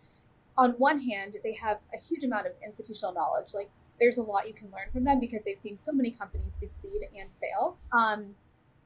on 0.57 0.71
one 0.71 0.99
hand 0.99 1.35
they 1.43 1.53
have 1.53 1.79
a 1.93 1.99
huge 1.99 2.23
amount 2.23 2.47
of 2.47 2.53
institutional 2.65 3.13
knowledge. 3.13 3.53
Like 3.53 3.69
there's 3.99 4.17
a 4.17 4.23
lot 4.23 4.47
you 4.47 4.53
can 4.53 4.67
learn 4.67 4.91
from 4.91 5.03
them 5.03 5.19
because 5.19 5.43
they've 5.45 5.57
seen 5.57 5.77
so 5.77 5.91
many 5.91 6.11
companies 6.11 6.55
succeed 6.55 7.01
and 7.17 7.29
fail. 7.41 7.77
Um, 7.91 8.35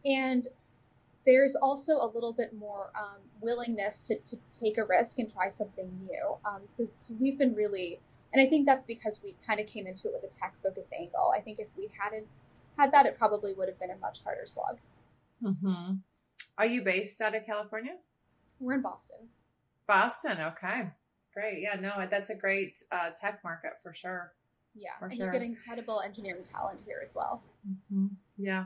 and 0.06 0.48
there's 1.26 1.56
also 1.56 1.94
a 1.94 2.10
little 2.14 2.34
bit 2.34 2.54
more 2.54 2.92
um, 2.98 3.20
willingness 3.42 4.02
to, 4.02 4.16
to, 4.30 4.38
take 4.60 4.78
a 4.78 4.84
risk 4.84 5.20
and 5.20 5.32
try 5.32 5.50
something 5.50 5.90
new. 6.06 6.36
Um, 6.46 6.62
so, 6.68 6.88
so 7.00 7.14
we've 7.20 7.38
been 7.38 7.56
really 7.56 8.00
and 8.34 8.42
i 8.42 8.50
think 8.50 8.66
that's 8.66 8.86
because 8.86 9.20
we 9.24 9.36
kind 9.46 9.60
of 9.60 9.68
came 9.68 9.88
into 9.88 10.08
it 10.08 10.14
with 10.14 10.32
a 10.32 10.36
tech 10.36 10.54
focused 10.62 10.92
angle. 10.98 11.34
I 11.36 11.40
think 11.40 11.60
if 11.60 11.68
we 11.78 11.90
hadn't 11.98 12.28
had 12.78 12.92
that 12.92 13.06
it 13.06 13.18
probably 13.18 13.54
would 13.54 13.68
have 13.68 13.80
been 13.80 13.92
a 13.92 13.98
much 13.98 14.24
harder 14.24 14.46
slog. 14.46 14.78
Mm-hmm. 15.44 15.96
are 16.58 16.66
you 16.66 16.84
based 16.84 17.22
out 17.22 17.36
of 17.36 17.46
california 17.46 17.94
we're 18.64 18.76
in 18.76 18.82
Boston. 18.82 19.28
Boston, 19.88 20.38
okay. 20.40 20.90
Great. 21.34 21.62
Yeah, 21.62 21.80
no, 21.80 22.08
that's 22.10 22.30
a 22.30 22.36
great 22.36 22.78
uh, 22.92 23.10
tech 23.20 23.44
market 23.44 23.74
for 23.82 23.94
sure. 23.94 24.34
Yeah, 24.76 24.92
for 25.00 25.06
and 25.06 25.16
sure. 25.16 25.26
you 25.28 25.32
get 25.32 25.42
incredible 25.42 26.02
engineering 26.02 26.44
talent 26.52 26.82
here 26.86 27.02
as 27.04 27.14
well. 27.14 27.44
Mm-hmm. 27.68 28.08
Yeah. 28.38 28.66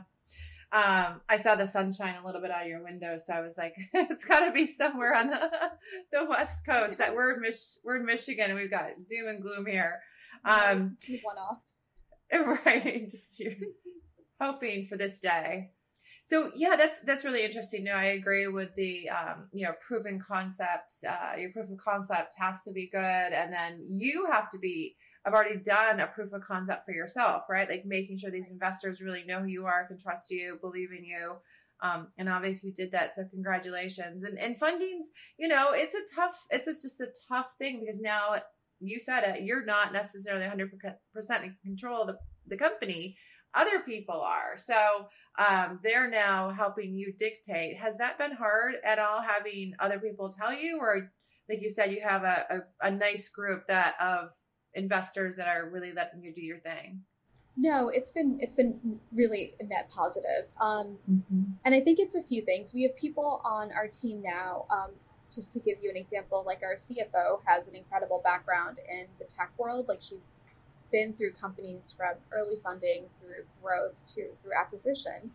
Um, 0.70 1.22
I 1.28 1.38
saw 1.38 1.54
the 1.54 1.66
sunshine 1.66 2.16
a 2.22 2.26
little 2.26 2.42
bit 2.42 2.50
out 2.50 2.62
of 2.62 2.68
your 2.68 2.82
window, 2.82 3.16
so 3.16 3.32
I 3.32 3.40
was 3.40 3.56
like, 3.56 3.74
it's 3.94 4.24
got 4.24 4.44
to 4.46 4.52
be 4.52 4.66
somewhere 4.66 5.14
on 5.14 5.30
the, 5.30 5.50
the 6.12 6.26
west 6.26 6.64
coast. 6.66 6.98
That 6.98 7.14
we're 7.14 7.34
in 7.34 7.40
Mich- 7.40 7.78
we're 7.84 7.96
in 7.96 8.04
Michigan, 8.04 8.50
and 8.50 8.58
we've 8.58 8.70
got 8.70 8.90
doom 9.08 9.28
and 9.28 9.42
gloom 9.42 9.66
here. 9.66 10.00
Um, 10.44 10.96
one 11.22 11.36
off, 11.38 11.58
right? 12.66 13.08
Just 13.08 13.42
hoping 14.40 14.86
for 14.86 14.96
this 14.96 15.20
day. 15.20 15.70
So 16.28 16.52
yeah, 16.54 16.76
that's 16.76 17.00
that's 17.00 17.24
really 17.24 17.42
interesting. 17.42 17.84
No, 17.84 17.92
I 17.92 18.06
agree 18.06 18.48
with 18.48 18.74
the 18.74 19.08
um, 19.08 19.48
you 19.50 19.64
know 19.64 19.72
proven 19.80 20.20
concept. 20.20 20.92
Uh, 21.08 21.36
your 21.38 21.50
proof 21.50 21.70
of 21.70 21.78
concept 21.78 22.34
has 22.38 22.60
to 22.62 22.72
be 22.72 22.90
good, 22.92 22.98
and 23.00 23.50
then 23.50 23.86
you 23.88 24.26
have 24.30 24.50
to 24.50 24.58
be. 24.58 24.94
I've 25.24 25.32
already 25.32 25.56
done 25.58 26.00
a 26.00 26.06
proof 26.06 26.34
of 26.34 26.42
concept 26.42 26.84
for 26.84 26.92
yourself, 26.92 27.44
right? 27.48 27.68
Like 27.68 27.84
making 27.86 28.18
sure 28.18 28.30
these 28.30 28.50
investors 28.50 29.00
really 29.00 29.24
know 29.24 29.40
who 29.40 29.46
you 29.46 29.64
are, 29.64 29.86
can 29.86 29.98
trust 29.98 30.30
you, 30.30 30.58
believe 30.60 30.90
in 30.96 31.04
you. 31.04 31.36
Um, 31.80 32.08
and 32.18 32.28
obviously 32.28 32.68
you 32.68 32.74
did 32.74 32.92
that, 32.92 33.14
so 33.14 33.24
congratulations. 33.24 34.22
And 34.22 34.38
and 34.38 34.58
funding's, 34.58 35.10
you 35.38 35.48
know, 35.48 35.70
it's 35.72 35.94
a 35.94 36.14
tough, 36.14 36.46
it's 36.50 36.66
just 36.66 37.00
a 37.00 37.08
tough 37.26 37.54
thing 37.58 37.80
because 37.80 38.02
now 38.02 38.36
you 38.80 39.00
said 39.00 39.24
it, 39.24 39.42
you're 39.42 39.64
not 39.64 39.92
necessarily 39.92 40.44
100% 40.44 40.70
in 41.42 41.56
control 41.64 42.02
of 42.02 42.08
the, 42.08 42.18
the 42.46 42.56
company 42.56 43.16
other 43.54 43.80
people 43.80 44.20
are. 44.20 44.56
So 44.56 45.08
um, 45.38 45.80
they're 45.82 46.10
now 46.10 46.50
helping 46.50 46.94
you 46.94 47.12
dictate. 47.16 47.76
Has 47.78 47.96
that 47.98 48.18
been 48.18 48.32
hard 48.32 48.74
at 48.84 48.98
all 48.98 49.22
having 49.22 49.74
other 49.78 49.98
people 49.98 50.30
tell 50.30 50.52
you, 50.52 50.78
or 50.78 51.10
like 51.48 51.62
you 51.62 51.70
said, 51.70 51.92
you 51.92 52.00
have 52.02 52.24
a, 52.24 52.64
a, 52.82 52.88
a 52.88 52.90
nice 52.90 53.28
group 53.28 53.66
that 53.68 53.94
of 54.00 54.30
investors 54.74 55.36
that 55.36 55.48
are 55.48 55.68
really 55.70 55.92
letting 55.92 56.22
you 56.22 56.32
do 56.32 56.42
your 56.42 56.58
thing? 56.58 57.02
No, 57.56 57.88
it's 57.88 58.12
been 58.12 58.38
it's 58.40 58.54
been 58.54 59.00
really 59.12 59.54
net 59.60 59.90
positive, 59.90 60.46
um, 60.60 60.96
mm-hmm. 61.10 61.42
and 61.64 61.74
I 61.74 61.80
think 61.80 61.98
it's 61.98 62.14
a 62.14 62.22
few 62.22 62.42
things. 62.42 62.72
We 62.72 62.84
have 62.84 62.94
people 62.94 63.42
on 63.44 63.72
our 63.72 63.88
team 63.88 64.22
now. 64.22 64.66
Um, 64.70 64.92
just 65.34 65.50
to 65.52 65.60
give 65.60 65.78
you 65.82 65.90
an 65.90 65.96
example, 65.96 66.42
like 66.46 66.60
our 66.62 66.76
CFO 66.76 67.40
has 67.46 67.68
an 67.68 67.74
incredible 67.74 68.22
background 68.24 68.78
in 68.88 69.06
the 69.18 69.24
tech 69.24 69.52
world. 69.58 69.86
Like 69.88 70.00
she's 70.00 70.32
been 70.90 71.12
through 71.14 71.32
companies 71.32 71.94
from 71.96 72.14
early 72.32 72.56
funding 72.62 73.04
through 73.20 73.44
growth 73.62 73.94
to 74.06 74.28
through 74.42 74.52
acquisition 74.58 75.30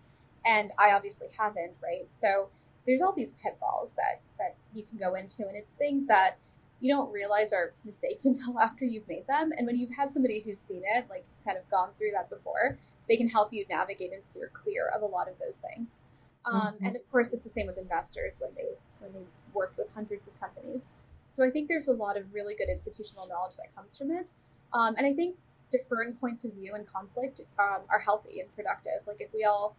and 0.45 0.71
i 0.77 0.91
obviously 0.91 1.27
haven't 1.37 1.71
right 1.81 2.07
so 2.13 2.49
there's 2.85 3.01
all 3.01 3.13
these 3.13 3.31
pitfalls 3.43 3.93
that 3.93 4.21
that 4.37 4.55
you 4.73 4.83
can 4.83 4.97
go 4.97 5.15
into 5.15 5.47
and 5.47 5.55
it's 5.55 5.75
things 5.75 6.07
that 6.07 6.37
you 6.79 6.93
don't 6.93 7.11
realize 7.11 7.53
are 7.53 7.73
mistakes 7.85 8.25
until 8.25 8.59
after 8.59 8.85
you've 8.85 9.07
made 9.07 9.25
them 9.27 9.51
and 9.57 9.65
when 9.67 9.75
you've 9.75 9.95
had 9.95 10.11
somebody 10.11 10.41
who's 10.41 10.59
seen 10.59 10.81
it 10.95 11.05
like 11.09 11.25
has 11.29 11.41
kind 11.45 11.57
of 11.57 11.69
gone 11.69 11.89
through 11.97 12.11
that 12.13 12.29
before 12.29 12.77
they 13.07 13.17
can 13.17 13.27
help 13.27 13.51
you 13.51 13.65
navigate 13.69 14.11
and 14.11 14.23
steer 14.25 14.49
clear 14.53 14.89
of 14.95 15.01
a 15.01 15.05
lot 15.05 15.27
of 15.27 15.35
those 15.39 15.57
things 15.57 15.99
um, 16.45 16.73
mm-hmm. 16.73 16.85
and 16.85 16.95
of 16.95 17.11
course 17.11 17.33
it's 17.33 17.45
the 17.45 17.49
same 17.49 17.67
with 17.67 17.77
investors 17.77 18.35
when 18.39 18.51
they 18.55 18.75
when 18.99 19.13
they 19.13 19.25
worked 19.53 19.77
with 19.77 19.87
hundreds 19.93 20.27
of 20.27 20.39
companies. 20.39 20.91
So 21.31 21.43
I 21.43 21.49
think 21.49 21.67
there's 21.67 21.87
a 21.87 21.93
lot 21.93 22.17
of 22.17 22.25
really 22.33 22.55
good 22.55 22.69
institutional 22.69 23.27
knowledge 23.27 23.55
that 23.57 23.73
comes 23.75 23.97
from 23.97 24.11
it. 24.11 24.31
Um, 24.73 24.95
and 24.97 25.05
I 25.05 25.13
think 25.13 25.35
differing 25.73 26.13
points 26.13 26.45
of 26.45 26.53
view 26.53 26.73
and 26.75 26.85
conflict 26.87 27.41
um, 27.57 27.79
are 27.89 27.99
healthy 27.99 28.39
and 28.39 28.55
productive. 28.55 29.01
Like 29.07 29.19
if 29.19 29.33
we 29.33 29.43
all 29.43 29.75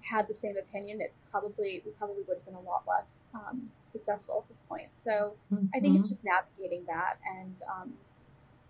had 0.00 0.28
the 0.28 0.34
same 0.34 0.56
opinion, 0.56 1.00
it 1.00 1.12
probably 1.30 1.82
we 1.84 1.90
probably 1.92 2.22
would 2.28 2.38
have 2.38 2.46
been 2.46 2.54
a 2.54 2.60
lot 2.60 2.84
less 2.88 3.24
um, 3.34 3.68
successful 3.92 4.44
at 4.44 4.48
this 4.48 4.62
point. 4.68 4.88
So 5.02 5.34
mm-hmm. 5.52 5.66
I 5.74 5.80
think 5.80 5.98
it's 5.98 6.08
mm-hmm. 6.08 6.14
just 6.14 6.24
navigating 6.24 6.84
that 6.86 7.18
and 7.38 7.54
um, 7.68 7.92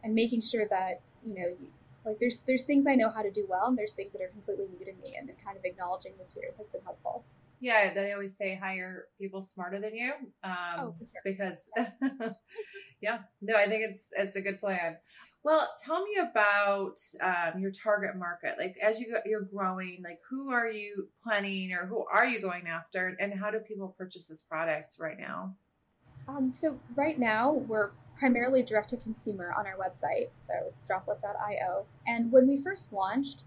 and 0.02 0.14
making 0.14 0.40
sure 0.40 0.66
that 0.70 1.00
you 1.24 1.34
know 1.34 1.48
you, 1.48 1.68
like 2.06 2.18
there's 2.18 2.40
there's 2.40 2.64
things 2.64 2.86
I 2.86 2.94
know 2.94 3.10
how 3.10 3.22
to 3.22 3.30
do 3.30 3.46
well, 3.48 3.66
and 3.66 3.76
there's 3.76 3.92
things 3.92 4.12
that 4.12 4.22
are 4.22 4.28
completely 4.28 4.66
new 4.78 4.86
to 4.86 4.92
me, 4.92 5.16
and 5.18 5.28
then 5.28 5.36
kind 5.44 5.58
of 5.58 5.64
acknowledging 5.64 6.12
the 6.18 6.32
two 6.32 6.46
has 6.56 6.68
been 6.68 6.82
helpful. 6.82 7.24
Yeah, 7.60 7.94
they 7.94 8.12
always 8.12 8.36
say 8.36 8.54
hire 8.54 9.06
people 9.18 9.40
smarter 9.40 9.80
than 9.80 9.94
you. 9.94 10.12
Um, 10.44 10.54
oh, 10.78 10.94
sure. 10.98 11.08
Because, 11.24 11.70
yeah, 13.00 13.20
no, 13.40 13.56
I 13.56 13.66
think 13.66 13.82
it's 13.84 14.04
it's 14.12 14.36
a 14.36 14.42
good 14.42 14.60
plan. 14.60 14.98
Well, 15.46 15.72
tell 15.78 16.02
me 16.02 16.16
about 16.16 16.98
um, 17.20 17.60
your 17.60 17.70
target 17.70 18.16
market. 18.16 18.56
Like 18.58 18.76
as 18.82 18.98
you 18.98 19.12
go, 19.12 19.20
you're 19.24 19.42
growing, 19.42 20.02
like 20.02 20.18
who 20.28 20.50
are 20.50 20.68
you 20.68 21.06
planning 21.22 21.72
or 21.72 21.86
who 21.86 22.04
are 22.12 22.26
you 22.26 22.40
going 22.40 22.66
after, 22.66 23.16
and 23.20 23.32
how 23.32 23.52
do 23.52 23.60
people 23.60 23.94
purchase 23.96 24.26
this 24.26 24.42
product 24.42 24.94
right 24.98 25.16
now? 25.16 25.54
Um, 26.26 26.50
so 26.52 26.80
right 26.96 27.16
now 27.16 27.52
we're 27.52 27.92
primarily 28.18 28.64
direct 28.64 28.90
to 28.90 28.96
consumer 28.96 29.54
on 29.56 29.68
our 29.68 29.76
website. 29.76 30.30
So 30.42 30.52
it's 30.66 30.82
droplette.io. 30.82 31.86
And 32.08 32.32
when 32.32 32.48
we 32.48 32.60
first 32.60 32.92
launched, 32.92 33.44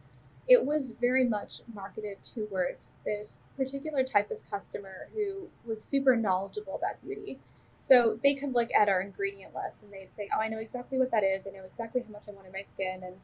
it 0.48 0.66
was 0.66 0.96
very 1.02 1.26
much 1.26 1.64
marketed 1.74 2.20
towards 2.24 2.92
this 3.06 3.40
particular 3.58 4.06
type 4.06 4.32
of 4.32 4.38
customer 4.50 5.10
who 5.14 5.50
was 5.66 5.84
super 5.84 6.16
knowledgeable 6.16 6.78
about 6.78 7.04
beauty. 7.06 7.42
So 7.80 8.20
they 8.24 8.36
could 8.36 8.54
look 8.54 8.70
at 8.78 8.90
our 8.90 9.02
ingredient 9.02 9.56
list 9.56 9.84
and 9.84 9.92
they'd 9.92 10.14
say, 10.14 10.30
Oh, 10.36 10.40
I 10.40 10.48
know 10.48 10.60
exactly 10.60 10.98
what 10.98 11.12
that 11.12 11.24
is. 11.24 11.48
I 11.48 11.52
know 11.52 11.64
exactly 11.66 12.02
how 12.02 12.12
much 12.12 12.24
I 12.28 12.32
want 12.32 12.46
in 12.46 12.54
my 12.54 12.64
skin. 12.64 13.02
And 13.04 13.16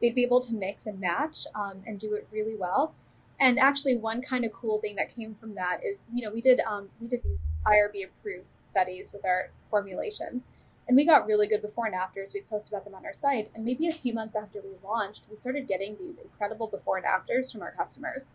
they'd 0.00 0.14
be 0.14 0.22
able 0.22 0.40
to 0.42 0.54
mix 0.54 0.86
and 0.86 1.00
match 1.00 1.46
um, 1.54 1.82
and 1.86 1.98
do 1.98 2.14
it 2.14 2.26
really 2.30 2.56
well. 2.56 2.94
And 3.38 3.58
actually, 3.58 3.96
one 3.96 4.22
kind 4.22 4.44
of 4.44 4.52
cool 4.52 4.78
thing 4.78 4.96
that 4.96 5.14
came 5.14 5.34
from 5.34 5.54
that 5.56 5.80
is, 5.84 6.04
you 6.12 6.24
know, 6.24 6.32
we 6.32 6.40
did 6.40 6.60
um, 6.60 6.88
we 7.00 7.06
did 7.08 7.22
these 7.22 7.44
IRB 7.66 8.06
approved 8.06 8.46
studies 8.62 9.10
with 9.12 9.24
our 9.26 9.50
formulations, 9.70 10.48
and 10.88 10.96
we 10.96 11.04
got 11.04 11.26
really 11.26 11.46
good 11.46 11.60
before 11.60 11.86
and 11.86 11.94
afters. 11.94 12.32
We 12.32 12.40
post 12.42 12.68
about 12.68 12.84
them 12.84 12.94
on 12.94 13.04
our 13.04 13.12
site. 13.12 13.50
And 13.54 13.64
maybe 13.64 13.88
a 13.88 13.92
few 13.92 14.14
months 14.14 14.36
after 14.36 14.60
we 14.62 14.70
launched, 14.82 15.24
we 15.30 15.36
started 15.36 15.68
getting 15.68 15.96
these 15.98 16.20
incredible 16.20 16.66
before 16.68 16.96
and 16.96 17.04
afters 17.04 17.52
from 17.52 17.60
our 17.62 17.72
customers. 17.72 18.30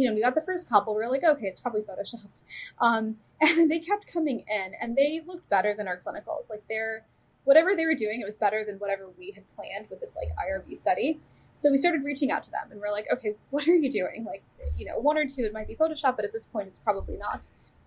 You 0.00 0.08
know, 0.08 0.14
we 0.14 0.22
got 0.22 0.34
the 0.34 0.40
first 0.40 0.68
couple. 0.68 0.94
We 0.94 1.02
were 1.02 1.10
like, 1.10 1.24
okay, 1.24 1.46
it's 1.46 1.60
probably 1.60 1.82
photoshopped. 1.82 2.42
Um, 2.80 3.16
and 3.40 3.70
they 3.70 3.78
kept 3.78 4.06
coming 4.06 4.44
in, 4.48 4.72
and 4.80 4.96
they 4.96 5.20
looked 5.26 5.48
better 5.50 5.74
than 5.76 5.86
our 5.88 6.00
clinicals. 6.00 6.48
Like 6.48 6.62
they're 6.68 7.04
whatever 7.44 7.74
they 7.76 7.84
were 7.84 7.94
doing, 7.94 8.20
it 8.20 8.24
was 8.24 8.38
better 8.38 8.64
than 8.64 8.76
whatever 8.76 9.08
we 9.18 9.32
had 9.32 9.44
planned 9.56 9.88
with 9.90 10.00
this 10.00 10.16
like 10.16 10.28
IRB 10.36 10.76
study. 10.76 11.20
So 11.54 11.70
we 11.70 11.76
started 11.76 12.04
reaching 12.04 12.30
out 12.30 12.42
to 12.44 12.50
them, 12.50 12.70
and 12.70 12.80
we're 12.80 12.92
like, 12.92 13.06
okay, 13.12 13.34
what 13.50 13.66
are 13.68 13.74
you 13.74 13.90
doing? 13.90 14.24
Like, 14.24 14.42
you 14.78 14.86
know, 14.86 14.98
one 14.98 15.18
or 15.18 15.26
two, 15.26 15.42
it 15.42 15.52
might 15.52 15.68
be 15.68 15.74
Photoshop, 15.74 16.16
but 16.16 16.24
at 16.24 16.32
this 16.32 16.46
point, 16.46 16.68
it's 16.68 16.78
probably 16.78 17.16
not. 17.16 17.42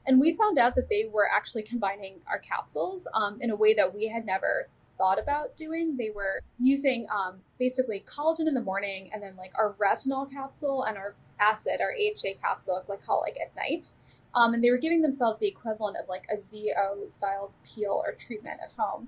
And 0.06 0.20
we 0.20 0.34
found 0.34 0.60
out 0.60 0.76
that 0.76 0.90
they 0.90 1.06
were 1.12 1.28
actually 1.34 1.64
combining 1.64 2.16
our 2.28 2.40
capsules 2.40 3.08
um, 3.14 3.38
in 3.42 3.50
a 3.50 3.56
way 3.56 3.74
that 3.74 3.96
we 3.96 4.08
had 4.08 4.26
never 4.26 4.68
thought 4.98 5.20
about 5.20 5.58
doing. 5.58 5.98
They 5.98 6.10
were 6.10 6.42
using 6.60 7.08
um, 7.14 7.40
basically 7.60 8.02
collagen 8.02 8.48
in 8.48 8.54
the 8.54 8.62
morning 8.62 9.10
and 9.14 9.22
then 9.22 9.36
like 9.36 9.52
our 9.58 9.76
retinol 9.82 10.30
capsule 10.32 10.84
and 10.84 10.98
our 10.98 11.16
acid, 11.40 11.82
our 11.82 11.92
AHA 11.92 12.40
capsule, 12.42 12.84
glycolic 12.88 13.40
at 13.42 13.56
night. 13.56 13.92
Um, 14.36 14.54
and 14.54 14.64
they 14.64 14.72
were 14.72 14.78
giving 14.78 15.02
themselves 15.02 15.40
the 15.40 15.48
equivalent 15.48 15.98
of 16.02 16.10
like 16.10 16.24
a 16.34 16.40
ZO 16.40 17.08
style 17.08 17.52
peel 17.64 18.02
or 18.04 18.14
treatment 18.14 18.60
at 18.64 18.72
home. 18.78 19.08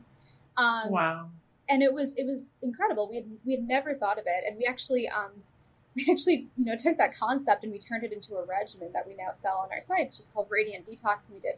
Um, 0.58 0.92
wow. 0.92 1.30
And 1.68 1.82
it 1.82 1.92
was 1.92 2.14
it 2.16 2.26
was 2.26 2.52
incredible. 2.62 3.10
We 3.10 3.16
had 3.16 3.26
we 3.44 3.54
had 3.54 3.68
never 3.68 3.96
thought 3.96 4.20
of 4.20 4.26
it, 4.28 4.44
and 4.48 4.56
we 4.56 4.66
actually 4.66 5.10
um, 5.10 5.32
we 5.96 6.08
actually, 6.12 6.48
you 6.58 6.66
know, 6.66 6.76
took 6.78 6.98
that 6.98 7.16
concept 7.16 7.64
and 7.64 7.72
we 7.72 7.80
turned 7.80 8.04
it 8.04 8.12
into 8.12 8.36
a 8.36 8.46
regimen 8.46 8.90
that 8.94 9.08
we 9.08 9.16
now 9.16 9.32
sell 9.34 9.58
on 9.64 9.72
our 9.72 9.80
site, 9.80 10.08
which 10.08 10.20
is 10.20 10.30
called 10.34 10.48
Radiant 10.50 10.86
Detox, 10.86 11.28
and 11.28 11.36
we 11.36 11.40
did 11.40 11.56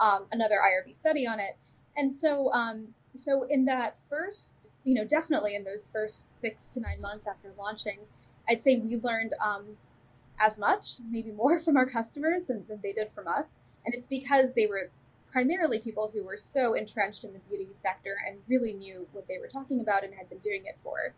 um, 0.00 0.24
another 0.32 0.56
IRB 0.56 0.94
study 0.94 1.26
on 1.26 1.38
it. 1.38 1.56
And 1.96 2.14
so, 2.14 2.50
um, 2.52 2.88
so 3.16 3.46
in 3.48 3.64
that 3.66 3.96
first, 4.08 4.68
you 4.84 4.94
know, 4.94 5.04
definitely 5.04 5.54
in 5.54 5.64
those 5.64 5.86
first 5.92 6.24
six 6.38 6.66
to 6.68 6.80
nine 6.80 7.00
months 7.00 7.26
after 7.26 7.52
launching, 7.58 7.98
I'd 8.48 8.62
say 8.62 8.76
we 8.76 8.96
learned 8.96 9.34
um, 9.42 9.76
as 10.40 10.58
much, 10.58 10.96
maybe 11.10 11.30
more 11.30 11.58
from 11.64 11.76
our 11.76 11.86
customers 11.86 12.46
than, 12.46 12.64
than 12.68 12.80
they 12.82 12.92
did 12.92 13.10
from 13.12 13.28
us. 13.28 13.58
And 13.84 13.94
it's 13.94 14.06
because 14.06 14.54
they 14.54 14.66
were 14.66 14.90
primarily 15.30 15.80
people 15.80 16.10
who 16.14 16.24
were 16.24 16.36
so 16.36 16.74
entrenched 16.74 17.24
in 17.24 17.32
the 17.32 17.40
beauty 17.40 17.68
sector 17.74 18.16
and 18.26 18.38
really 18.48 18.72
knew 18.72 19.06
what 19.12 19.26
they 19.26 19.38
were 19.38 19.48
talking 19.48 19.80
about 19.80 20.04
and 20.04 20.14
had 20.14 20.28
been 20.28 20.38
doing 20.38 20.64
it 20.64 20.76
for, 20.82 21.12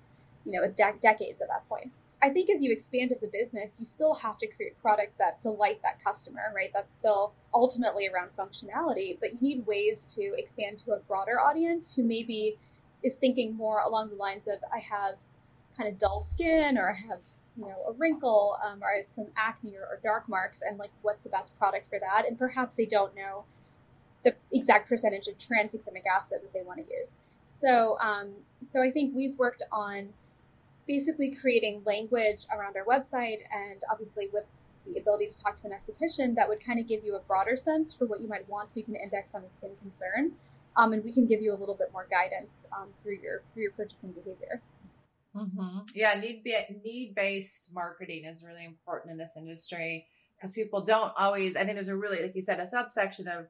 you 0.44 0.58
know, 0.58 0.66
de- 0.68 0.98
decades 1.02 1.42
at 1.42 1.48
that 1.48 1.68
point. 1.68 1.92
I 2.22 2.30
think 2.30 2.48
as 2.48 2.62
you 2.62 2.72
expand 2.72 3.12
as 3.12 3.22
a 3.22 3.28
business, 3.28 3.76
you 3.78 3.84
still 3.84 4.14
have 4.14 4.38
to 4.38 4.46
create 4.46 4.80
products 4.80 5.18
that 5.18 5.42
delight 5.42 5.80
that 5.82 6.02
customer, 6.02 6.52
right? 6.54 6.70
That's 6.74 6.94
still 6.94 7.34
ultimately 7.52 8.08
around 8.08 8.30
functionality, 8.36 9.18
but 9.20 9.34
you 9.34 9.38
need 9.40 9.66
ways 9.66 10.04
to 10.14 10.32
expand 10.36 10.78
to 10.86 10.92
a 10.92 10.98
broader 11.00 11.38
audience 11.38 11.94
who 11.94 12.02
maybe 12.02 12.56
is 13.02 13.16
thinking 13.16 13.54
more 13.54 13.80
along 13.80 14.10
the 14.10 14.16
lines 14.16 14.48
of 14.48 14.58
I 14.72 14.78
have 14.78 15.16
kind 15.76 15.88
of 15.88 15.98
dull 15.98 16.20
skin 16.20 16.78
or 16.78 16.90
I 16.90 17.08
have 17.08 17.20
you 17.56 17.64
know 17.64 17.76
a 17.88 17.92
wrinkle 17.92 18.58
um, 18.64 18.82
or 18.82 18.92
I 18.92 18.98
have 18.98 19.10
some 19.10 19.26
acne 19.36 19.76
or, 19.76 19.82
or 19.82 20.00
dark 20.02 20.28
marks 20.28 20.62
and 20.62 20.78
like 20.78 20.90
what's 21.02 21.22
the 21.22 21.28
best 21.28 21.56
product 21.58 21.88
for 21.88 21.98
that 21.98 22.26
and 22.26 22.38
perhaps 22.38 22.76
they 22.76 22.86
don't 22.86 23.14
know 23.14 23.44
the 24.24 24.34
exact 24.52 24.88
percentage 24.88 25.28
of 25.28 25.38
tranexamic 25.38 26.02
acid 26.12 26.40
that 26.42 26.52
they 26.52 26.62
want 26.62 26.80
to 26.80 26.92
use 26.92 27.18
so 27.48 27.98
um, 28.00 28.32
so 28.62 28.82
I 28.82 28.90
think 28.90 29.14
we've 29.14 29.38
worked 29.38 29.62
on 29.70 30.08
basically 30.86 31.34
creating 31.34 31.82
language 31.84 32.46
around 32.56 32.76
our 32.76 32.84
website 32.84 33.38
and 33.52 33.82
obviously 33.90 34.28
with 34.32 34.44
the 34.86 35.00
ability 35.00 35.26
to 35.28 35.36
talk 35.42 35.60
to 35.60 35.66
an 35.66 35.72
esthetician 35.72 36.34
that 36.36 36.48
would 36.48 36.64
kind 36.64 36.78
of 36.78 36.86
give 36.86 37.04
you 37.04 37.16
a 37.16 37.20
broader 37.20 37.56
sense 37.56 37.94
for 37.94 38.06
what 38.06 38.20
you 38.20 38.28
might 38.28 38.48
want 38.48 38.72
so 38.72 38.78
you 38.78 38.84
can 38.84 38.94
index 38.94 39.34
on 39.34 39.42
a 39.42 39.52
skin 39.56 39.70
concern. 39.82 40.32
Um, 40.76 40.92
and 40.92 41.02
we 41.02 41.12
can 41.12 41.26
give 41.26 41.40
you 41.40 41.54
a 41.54 41.58
little 41.58 41.74
bit 41.74 41.88
more 41.92 42.06
guidance 42.10 42.60
um, 42.76 42.88
through 43.02 43.18
your 43.22 43.42
through 43.52 43.62
your 43.62 43.72
purchasing 43.72 44.12
behavior. 44.12 44.60
Mm-hmm. 45.34 45.78
Yeah, 45.94 46.18
need 46.20 46.44
need 46.84 47.14
based 47.14 47.74
marketing 47.74 48.24
is 48.24 48.44
really 48.44 48.64
important 48.64 49.12
in 49.12 49.18
this 49.18 49.36
industry 49.36 50.06
because 50.36 50.52
people 50.52 50.82
don't 50.82 51.12
always. 51.16 51.56
I 51.56 51.64
think 51.64 51.74
there's 51.74 51.88
a 51.88 51.96
really, 51.96 52.22
like 52.22 52.36
you 52.36 52.42
said, 52.42 52.60
a 52.60 52.66
subsection 52.66 53.26
of 53.26 53.46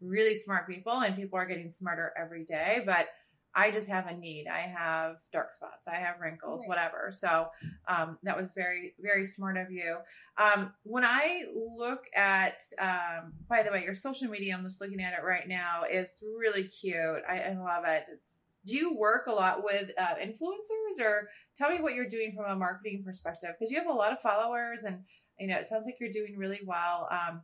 really 0.00 0.34
smart 0.34 0.66
people, 0.66 0.92
and 0.92 1.16
people 1.16 1.38
are 1.38 1.46
getting 1.46 1.70
smarter 1.70 2.12
every 2.18 2.44
day. 2.44 2.82
But 2.84 3.08
I 3.54 3.70
just 3.70 3.88
have 3.88 4.06
a 4.06 4.16
need. 4.16 4.46
I 4.46 4.60
have 4.60 5.16
dark 5.32 5.52
spots. 5.52 5.88
I 5.88 5.96
have 5.96 6.20
wrinkles, 6.20 6.60
right. 6.60 6.68
whatever. 6.68 7.10
So 7.10 7.48
um, 7.88 8.18
that 8.22 8.36
was 8.36 8.52
very, 8.52 8.94
very 9.00 9.24
smart 9.24 9.56
of 9.56 9.70
you. 9.70 9.96
Um, 10.38 10.72
when 10.84 11.04
I 11.04 11.44
look 11.76 12.04
at, 12.14 12.60
um, 12.78 13.32
by 13.48 13.62
the 13.62 13.70
way, 13.70 13.82
your 13.82 13.94
social 13.94 14.28
media, 14.28 14.54
I'm 14.54 14.62
just 14.62 14.80
looking 14.80 15.00
at 15.00 15.14
it 15.14 15.24
right 15.24 15.48
now, 15.48 15.82
is 15.90 16.22
really 16.38 16.64
cute. 16.64 17.22
I, 17.28 17.40
I 17.40 17.56
love 17.58 17.84
it. 17.86 18.08
It's, 18.12 18.36
do 18.66 18.76
you 18.76 18.94
work 18.94 19.26
a 19.26 19.32
lot 19.32 19.64
with 19.64 19.90
uh, 19.98 20.14
influencers 20.22 21.02
or 21.02 21.28
tell 21.56 21.70
me 21.70 21.80
what 21.80 21.94
you're 21.94 22.08
doing 22.08 22.34
from 22.36 22.50
a 22.50 22.56
marketing 22.56 23.02
perspective? 23.04 23.50
Because 23.58 23.72
you 23.72 23.78
have 23.78 23.88
a 23.88 23.92
lot 23.92 24.12
of 24.12 24.20
followers 24.20 24.82
and, 24.84 25.00
you 25.38 25.48
know, 25.48 25.56
it 25.56 25.64
sounds 25.64 25.86
like 25.86 25.96
you're 25.98 26.10
doing 26.10 26.36
really 26.36 26.60
well. 26.64 27.08
Um, 27.10 27.40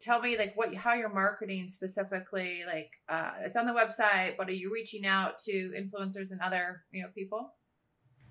tell 0.00 0.20
me 0.20 0.38
like 0.38 0.52
what 0.56 0.74
how 0.74 0.94
you're 0.94 1.12
marketing 1.12 1.68
specifically 1.68 2.62
like 2.66 2.90
uh, 3.08 3.32
it's 3.42 3.56
on 3.56 3.66
the 3.66 3.72
website 3.72 4.36
but 4.36 4.48
are 4.48 4.52
you 4.52 4.72
reaching 4.72 5.06
out 5.06 5.38
to 5.38 5.72
influencers 5.76 6.30
and 6.32 6.40
other 6.40 6.82
you 6.92 7.02
know 7.02 7.08
people? 7.14 7.52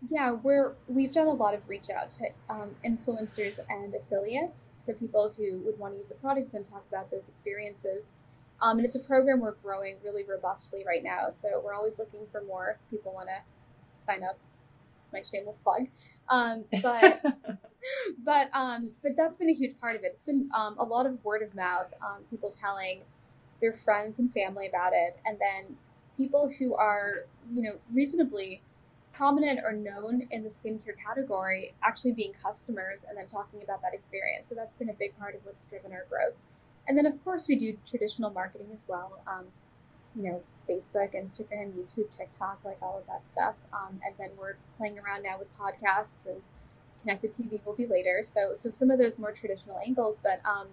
Yeah 0.10 0.32
we're 0.32 0.76
we've 0.88 1.12
done 1.12 1.28
a 1.28 1.34
lot 1.34 1.54
of 1.54 1.68
reach 1.68 1.90
out 1.90 2.12
to 2.12 2.26
um, 2.50 2.76
influencers 2.86 3.60
and 3.70 3.94
affiliates 3.96 4.72
so 4.86 4.94
people 4.94 5.34
who 5.36 5.60
would 5.66 5.78
want 5.78 5.94
to 5.94 6.00
use 6.00 6.10
the 6.10 6.16
product 6.16 6.54
and 6.54 6.68
talk 6.68 6.86
about 6.90 7.12
those 7.12 7.30
experiences. 7.30 8.14
Um, 8.60 8.80
and 8.80 8.86
it's 8.88 8.96
a 8.96 9.08
program 9.08 9.40
we're 9.40 9.54
growing 9.54 9.98
really 10.04 10.24
robustly 10.24 10.84
right 10.86 11.04
now 11.04 11.30
so 11.32 11.62
we're 11.64 11.74
always 11.74 12.00
looking 12.00 12.22
for 12.32 12.44
more. 12.44 12.80
If 12.80 12.90
people 12.90 13.14
want 13.14 13.28
to 13.28 14.06
sign 14.06 14.24
up 14.24 14.40
it's 15.04 15.14
my 15.14 15.22
shameless 15.22 15.60
plug 15.60 15.88
um, 16.30 16.66
but 16.82 17.24
but 18.24 18.50
um, 18.54 18.92
but 19.02 19.16
that's 19.16 19.36
been 19.36 19.50
a 19.50 19.54
huge 19.54 19.78
part 19.80 19.96
of 19.96 20.04
it. 20.04 20.13
It's 20.16 20.26
been 20.26 20.50
um, 20.56 20.76
a 20.78 20.84
lot 20.84 21.06
of 21.06 21.24
word 21.24 21.42
of 21.42 21.54
mouth, 21.56 21.94
um, 22.02 22.24
people 22.30 22.54
telling 22.60 23.02
their 23.62 23.74
friends 23.74 24.20
and 24.20 24.32
family 24.34 24.68
about 24.68 24.94
it, 24.94 25.18
and 25.26 25.38
then 25.40 25.76
people 26.18 26.52
who 26.60 26.76
are 26.76 27.26
you 27.54 27.62
know 27.62 27.76
reasonably 27.94 28.62
prominent 29.18 29.60
or 29.63 29.74
known 29.74 30.22
in 30.30 30.44
the 30.44 30.50
skincare 30.50 30.96
category 31.04 31.74
actually 31.84 32.12
being 32.12 32.34
customers 32.34 33.00
and 33.10 33.18
then 33.18 33.28
talking 33.28 33.63
about 33.63 33.82
that 33.82 33.94
experience. 33.94 34.48
So 34.48 34.54
that's 34.54 34.76
been 34.76 34.90
a 34.90 34.94
big 34.94 35.18
part 35.18 35.34
of 35.34 35.42
what's 35.44 35.63
driven 35.63 35.92
our 35.92 36.06
growth. 36.08 36.36
And 36.88 36.96
then 36.96 37.08
of 37.08 37.24
course 37.24 37.48
we 37.48 37.56
do 37.56 37.76
traditional 37.84 38.30
marketing 38.30 38.68
as 38.76 38.84
well. 38.88 39.20
Um, 39.26 39.46
you 40.16 40.24
know, 40.24 40.44
Facebook, 40.68 41.16
Instagram, 41.16 41.74
YouTube, 41.74 42.10
TikTok, 42.12 42.60
like 42.66 42.78
all 42.82 42.98
of 42.98 43.08
that 43.08 43.30
stuff. 43.30 43.56
Um, 43.74 44.00
and 44.06 44.14
then 44.20 44.30
we're 44.38 44.56
playing 44.78 45.00
around 45.00 45.24
now 45.24 45.38
with 45.40 45.48
podcasts 45.58 46.26
and 46.26 46.42
connected 47.02 47.34
TV 47.34 47.60
will 47.66 47.74
be 47.74 47.88
later. 47.88 48.22
So, 48.24 48.54
so 48.56 48.72
some 48.72 48.92
of 48.92 49.00
those 49.00 49.18
more 49.18 49.32
traditional 49.32 49.80
angles, 49.86 50.20
but, 50.22 50.42
um, 50.46 50.68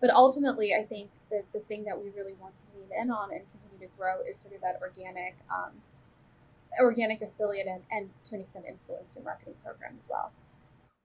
But 0.00 0.10
ultimately, 0.10 0.74
I 0.74 0.84
think 0.84 1.08
that 1.30 1.44
the 1.52 1.60
thing 1.60 1.84
that 1.84 1.96
we 1.96 2.10
really 2.10 2.34
want 2.34 2.52
to 2.52 2.78
lean 2.78 2.90
in 3.02 3.10
on 3.10 3.32
and 3.32 3.40
continue 3.52 3.88
to 3.88 3.92
grow 3.96 4.20
is 4.28 4.38
sort 4.38 4.52
of 4.54 4.60
that 4.60 4.78
organic, 4.82 5.34
um, 5.48 5.72
organic 6.78 7.22
affiliate 7.22 7.66
and, 7.66 7.82
and 7.90 8.10
to 8.28 8.34
an 8.34 8.42
extent 8.42 8.66
influencer 8.66 9.24
marketing 9.24 9.54
program 9.64 9.96
as 9.98 10.06
well. 10.08 10.30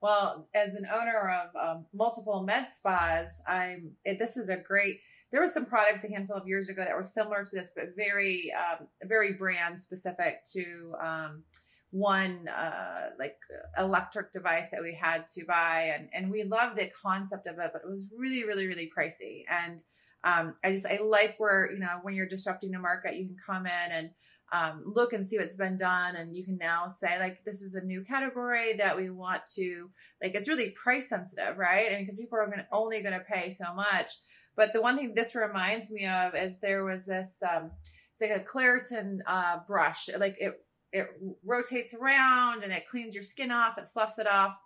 Well, 0.00 0.48
as 0.54 0.74
an 0.74 0.86
owner 0.90 1.30
of 1.30 1.56
um, 1.56 1.86
multiple 1.92 2.42
med 2.42 2.70
spas, 2.70 3.42
I'm. 3.46 3.92
It, 4.04 4.18
this 4.18 4.36
is 4.36 4.48
a 4.48 4.56
great. 4.56 5.00
There 5.30 5.40
were 5.40 5.46
some 5.46 5.66
products 5.66 6.04
a 6.04 6.08
handful 6.08 6.36
of 6.36 6.48
years 6.48 6.68
ago 6.68 6.82
that 6.82 6.96
were 6.96 7.02
similar 7.02 7.44
to 7.44 7.50
this, 7.52 7.72
but 7.76 7.94
very, 7.96 8.52
um, 8.52 8.88
very 9.04 9.34
brand 9.34 9.80
specific 9.80 10.42
to 10.54 10.94
um, 11.00 11.44
one 11.90 12.48
uh, 12.48 13.10
like 13.18 13.36
electric 13.78 14.32
device 14.32 14.70
that 14.70 14.82
we 14.82 14.94
had 14.94 15.26
to 15.34 15.44
buy, 15.44 15.94
and 15.94 16.08
and 16.14 16.30
we 16.30 16.44
loved 16.44 16.78
the 16.78 16.90
concept 17.02 17.46
of 17.46 17.58
it, 17.58 17.70
but 17.72 17.82
it 17.84 17.90
was 17.90 18.06
really, 18.16 18.44
really, 18.44 18.66
really 18.66 18.90
pricey. 18.96 19.44
And 19.50 19.82
um, 20.24 20.54
I 20.64 20.72
just 20.72 20.86
I 20.86 20.98
like 21.02 21.34
where 21.38 21.70
you 21.70 21.78
know 21.78 21.98
when 22.02 22.14
you're 22.14 22.26
disrupting 22.26 22.70
the 22.70 22.78
market, 22.78 23.16
you 23.16 23.26
can 23.26 23.36
come 23.46 23.66
in 23.66 23.92
and 23.92 24.10
um, 24.52 24.82
look 24.84 25.12
and 25.12 25.28
see 25.28 25.38
what's 25.38 25.56
been 25.56 25.76
done 25.76 26.16
and 26.16 26.36
you 26.36 26.44
can 26.44 26.58
now 26.58 26.88
say 26.88 27.18
like 27.20 27.44
this 27.44 27.62
is 27.62 27.76
a 27.76 27.84
new 27.84 28.02
category 28.02 28.74
that 28.74 28.96
we 28.96 29.08
want 29.08 29.42
to 29.54 29.88
like 30.20 30.34
it's 30.34 30.48
really 30.48 30.70
price 30.70 31.08
sensitive 31.08 31.56
right 31.56 31.86
I 31.90 31.94
mean 31.94 32.04
because 32.04 32.18
people 32.18 32.38
are 32.38 32.48
gonna, 32.48 32.66
only 32.72 33.00
going 33.02 33.14
to 33.14 33.20
pay 33.20 33.50
so 33.50 33.72
much 33.74 34.12
but 34.56 34.72
the 34.72 34.82
one 34.82 34.96
thing 34.96 35.14
this 35.14 35.34
reminds 35.34 35.90
me 35.90 36.06
of 36.06 36.34
is 36.34 36.58
there 36.58 36.84
was 36.84 37.06
this 37.06 37.36
um 37.48 37.70
it's 38.12 38.20
like 38.20 38.30
a 38.30 38.44
Clarisonic 38.44 39.20
uh 39.26 39.58
brush 39.66 40.08
like 40.18 40.36
it 40.40 40.60
it 40.92 41.06
rotates 41.44 41.94
around 41.94 42.64
and 42.64 42.72
it 42.72 42.88
cleans 42.88 43.14
your 43.14 43.22
skin 43.22 43.52
off 43.52 43.78
it 43.78 43.86
sloughs 43.86 44.18
it 44.18 44.26
off 44.26 44.56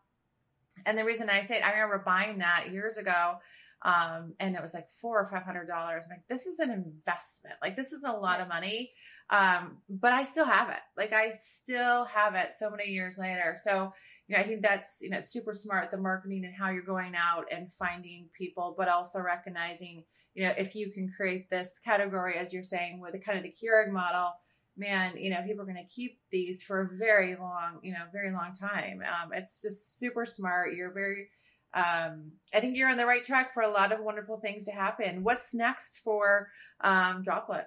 and 0.86 0.96
the 0.96 1.04
reason 1.04 1.28
I 1.28 1.42
say 1.42 1.56
it 1.56 1.64
I 1.64 1.72
remember 1.72 2.02
buying 2.04 2.38
that 2.38 2.70
years 2.72 2.96
ago 2.96 3.36
um, 3.84 4.32
and 4.40 4.56
it 4.56 4.62
was 4.62 4.72
like 4.72 4.88
four 4.90 5.20
or 5.20 5.26
five 5.26 5.42
hundred 5.42 5.68
dollars. 5.68 6.06
Like 6.08 6.26
this 6.28 6.46
is 6.46 6.58
an 6.58 6.70
investment. 6.70 7.56
Like 7.60 7.76
this 7.76 7.92
is 7.92 8.02
a 8.02 8.12
lot 8.12 8.40
of 8.40 8.48
money. 8.48 8.92
Um, 9.30 9.78
but 9.88 10.12
I 10.12 10.22
still 10.24 10.44
have 10.44 10.68
it. 10.68 10.80
Like 10.96 11.12
I 11.12 11.30
still 11.30 12.04
have 12.04 12.34
it 12.34 12.52
so 12.56 12.70
many 12.70 12.90
years 12.90 13.18
later. 13.18 13.56
So 13.62 13.92
you 14.28 14.36
know, 14.36 14.42
I 14.42 14.46
think 14.46 14.62
that's 14.62 15.00
you 15.00 15.10
know 15.10 15.20
super 15.20 15.54
smart 15.54 15.90
the 15.90 15.96
marketing 15.96 16.44
and 16.44 16.54
how 16.54 16.70
you're 16.70 16.82
going 16.82 17.14
out 17.16 17.46
and 17.50 17.72
finding 17.72 18.28
people, 18.36 18.74
but 18.76 18.88
also 18.88 19.20
recognizing 19.20 20.04
you 20.34 20.44
know 20.44 20.54
if 20.58 20.74
you 20.74 20.90
can 20.92 21.10
create 21.16 21.48
this 21.48 21.80
category 21.84 22.36
as 22.36 22.52
you're 22.52 22.62
saying 22.62 23.00
with 23.00 23.12
the 23.12 23.18
kind 23.18 23.38
of 23.38 23.44
the 23.44 23.52
Keurig 23.52 23.90
model. 23.90 24.32
Man, 24.76 25.16
you 25.16 25.30
know, 25.30 25.40
people 25.46 25.62
are 25.62 25.72
going 25.72 25.76
to 25.76 25.94
keep 25.94 26.18
these 26.32 26.60
for 26.60 26.80
a 26.80 26.96
very 26.96 27.36
long, 27.36 27.78
you 27.84 27.92
know, 27.92 28.00
very 28.12 28.32
long 28.32 28.52
time. 28.58 29.02
Um, 29.02 29.30
it's 29.32 29.62
just 29.62 30.00
super 30.00 30.26
smart. 30.26 30.74
You're 30.74 30.92
very, 30.92 31.28
um, 31.74 32.32
I 32.52 32.58
think 32.58 32.76
you're 32.76 32.88
on 32.88 32.96
the 32.96 33.06
right 33.06 33.22
track 33.22 33.54
for 33.54 33.62
a 33.62 33.70
lot 33.70 33.92
of 33.92 34.00
wonderful 34.00 34.40
things 34.40 34.64
to 34.64 34.72
happen. 34.72 35.22
What's 35.22 35.54
next 35.54 35.98
for 35.98 36.48
um, 36.80 37.22
Droplette? 37.22 37.66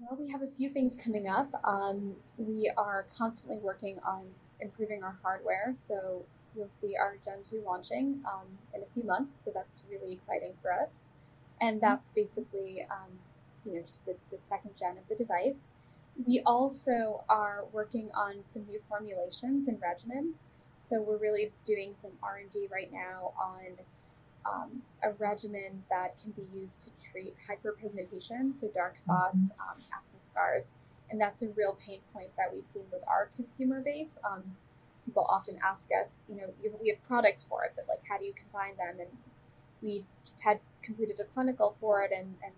Well, 0.00 0.16
we 0.20 0.30
have 0.30 0.42
a 0.42 0.46
few 0.46 0.68
things 0.68 0.96
coming 0.96 1.28
up. 1.28 1.48
Um, 1.64 2.14
we 2.36 2.70
are 2.76 3.06
constantly 3.16 3.58
working 3.58 3.98
on 4.06 4.22
improving 4.60 5.02
our 5.02 5.18
hardware, 5.22 5.72
so 5.74 6.24
you'll 6.54 6.68
see 6.68 6.96
our 6.96 7.16
Gen 7.24 7.38
2 7.50 7.62
launching 7.66 8.22
um, 8.24 8.46
in 8.74 8.82
a 8.82 8.86
few 8.94 9.02
months, 9.02 9.42
so 9.44 9.50
that's 9.52 9.82
really 9.90 10.12
exciting 10.12 10.52
for 10.62 10.72
us. 10.72 11.04
And 11.60 11.80
that's 11.80 12.10
basically, 12.10 12.86
um, 12.90 13.10
you 13.64 13.74
know, 13.74 13.82
just 13.82 14.06
the, 14.06 14.14
the 14.30 14.38
second 14.40 14.70
gen 14.78 14.98
of 14.98 15.08
the 15.08 15.16
device. 15.16 15.68
We 16.26 16.42
also 16.46 17.24
are 17.28 17.64
working 17.72 18.10
on 18.14 18.36
some 18.48 18.66
new 18.68 18.80
formulations 18.88 19.66
and 19.66 19.80
regimens. 19.80 20.44
So 20.82 21.02
we're 21.02 21.18
really 21.18 21.50
doing 21.66 21.92
some 21.96 22.12
R&D 22.22 22.68
right 22.70 22.92
now 22.92 23.32
on 23.36 23.76
um, 24.48 24.82
a 25.02 25.12
regimen 25.18 25.82
that 25.90 26.18
can 26.20 26.32
be 26.32 26.46
used 26.58 26.82
to 26.84 27.10
treat 27.10 27.34
hyperpigmentation, 27.48 28.58
so 28.58 28.68
dark 28.74 28.98
spots, 28.98 29.50
mm-hmm. 29.50 29.60
um, 29.60 29.76
acne 29.92 30.20
scars, 30.30 30.72
and 31.10 31.20
that's 31.20 31.42
a 31.42 31.48
real 31.50 31.76
pain 31.84 32.00
point 32.12 32.28
that 32.36 32.54
we've 32.54 32.66
seen 32.66 32.84
with 32.92 33.02
our 33.06 33.30
consumer 33.36 33.80
base. 33.80 34.18
Um, 34.24 34.42
people 35.04 35.26
often 35.28 35.58
ask 35.64 35.88
us, 36.00 36.20
you 36.28 36.36
know, 36.36 36.48
we 36.80 36.88
have 36.88 37.02
products 37.06 37.42
for 37.42 37.64
it, 37.64 37.72
but 37.76 37.86
like, 37.88 38.02
how 38.08 38.18
do 38.18 38.24
you 38.24 38.34
combine 38.34 38.76
them? 38.76 39.00
And 39.00 39.08
we 39.82 40.04
had 40.40 40.60
completed 40.82 41.18
a 41.20 41.24
clinical 41.24 41.76
for 41.80 42.02
it 42.02 42.12
and, 42.16 42.34
and 42.44 42.52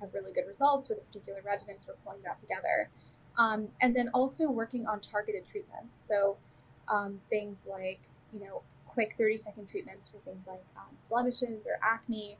have 0.00 0.12
really 0.14 0.32
good 0.32 0.46
results 0.46 0.88
with 0.88 0.98
a 0.98 1.00
particular 1.02 1.40
regimen, 1.44 1.76
so 1.80 1.92
we're 1.92 2.04
pulling 2.04 2.22
that 2.22 2.40
together. 2.40 2.90
Um, 3.38 3.68
and 3.80 3.94
then 3.94 4.08
also 4.14 4.50
working 4.50 4.86
on 4.86 5.00
targeted 5.00 5.46
treatments. 5.46 5.98
So 6.06 6.36
um, 6.88 7.20
things 7.28 7.66
like, 7.68 8.00
you 8.32 8.40
know, 8.40 8.62
quick 8.96 9.14
30 9.18 9.36
second 9.36 9.68
treatments 9.68 10.08
for 10.08 10.16
things 10.24 10.46
like 10.46 10.64
um, 10.74 10.96
blemishes 11.10 11.66
or 11.66 11.78
acne. 11.82 12.38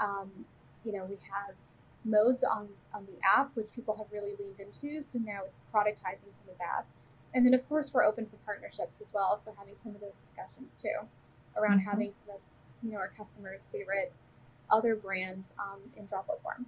Um, 0.00 0.32
you 0.84 0.90
know, 0.90 1.06
we 1.08 1.14
have 1.14 1.54
modes 2.04 2.42
on, 2.42 2.66
on 2.92 3.06
the 3.06 3.14
app, 3.24 3.52
which 3.54 3.68
people 3.72 3.94
have 3.96 4.06
really 4.10 4.34
leaned 4.40 4.58
into. 4.58 5.00
So 5.00 5.20
now 5.20 5.42
it's 5.46 5.62
productizing 5.72 6.34
some 6.34 6.50
of 6.50 6.58
that. 6.58 6.86
And 7.34 7.46
then, 7.46 7.54
of 7.54 7.66
course, 7.68 7.94
we're 7.94 8.04
open 8.04 8.26
for 8.26 8.34
partnerships 8.44 9.00
as 9.00 9.12
well. 9.14 9.36
So 9.36 9.54
having 9.56 9.74
some 9.80 9.94
of 9.94 10.00
those 10.00 10.16
discussions 10.16 10.74
too 10.74 11.06
around 11.56 11.78
mm-hmm. 11.78 11.90
having 11.90 12.12
some 12.12 12.34
of, 12.34 12.40
you 12.82 12.90
know, 12.90 12.98
our 12.98 13.12
customers' 13.16 13.68
favorite 13.70 14.12
other 14.72 14.96
brands 14.96 15.54
um, 15.60 15.78
in 15.96 16.06
droplet 16.06 16.42
form. 16.42 16.66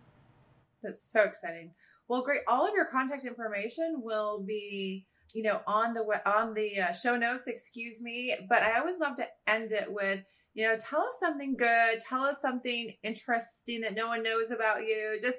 That's 0.81 1.03
so 1.03 1.23
exciting. 1.23 1.73
Well, 2.07 2.23
great. 2.23 2.42
All 2.47 2.64
of 2.64 2.75
your 2.75 2.85
contact 2.85 3.25
information 3.25 4.01
will 4.01 4.38
be 4.38 5.07
you 5.33 5.43
know, 5.43 5.61
on 5.67 5.95
the 5.95 6.05
on 6.27 6.55
the 6.55 6.81
uh, 6.81 6.93
show 6.93 7.17
notes. 7.17 7.47
Excuse 7.47 8.03
me, 8.03 8.35
but 8.49 8.63
I 8.63 8.79
always 8.79 8.99
love 8.99 9.17
to 9.17 9.27
end 9.47 9.73
it 9.73 9.93
with, 9.93 10.25
you 10.55 10.67
know, 10.67 10.77
tell 10.77 11.01
us 11.01 11.17
something 11.19 11.57
good, 11.57 12.01
tell 12.01 12.23
us 12.23 12.41
something 12.41 12.95
interesting 13.03 13.81
that 13.83 13.95
no 13.95 14.09
one 14.09 14.23
knows 14.23 14.51
about 14.51 14.83
you. 14.83 15.19
Just, 15.21 15.39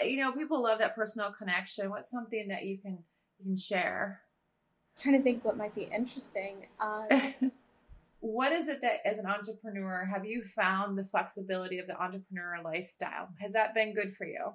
eh, 0.00 0.06
you 0.06 0.18
know, 0.18 0.32
people 0.32 0.62
love 0.62 0.78
that 0.78 0.94
personal 0.94 1.32
connection. 1.32 1.90
What's 1.90 2.10
something 2.10 2.48
that 2.48 2.64
you 2.64 2.78
can 2.78 2.98
you 3.38 3.44
can 3.44 3.56
share? 3.56 4.20
I'm 4.96 5.02
trying 5.02 5.18
to 5.18 5.22
think 5.22 5.44
what 5.44 5.56
might 5.56 5.74
be 5.74 5.88
interesting. 5.94 6.66
Um... 6.80 7.52
what 8.20 8.50
is 8.50 8.66
it 8.66 8.80
that 8.82 9.06
as 9.06 9.18
an 9.18 9.26
entrepreneur 9.26 10.04
have 10.04 10.24
you 10.24 10.42
found 10.42 10.98
the 10.98 11.04
flexibility 11.04 11.78
of 11.78 11.86
the 11.86 12.00
entrepreneur 12.00 12.56
lifestyle 12.64 13.28
has 13.38 13.52
that 13.52 13.74
been 13.74 13.94
good 13.94 14.12
for 14.12 14.26
you 14.26 14.52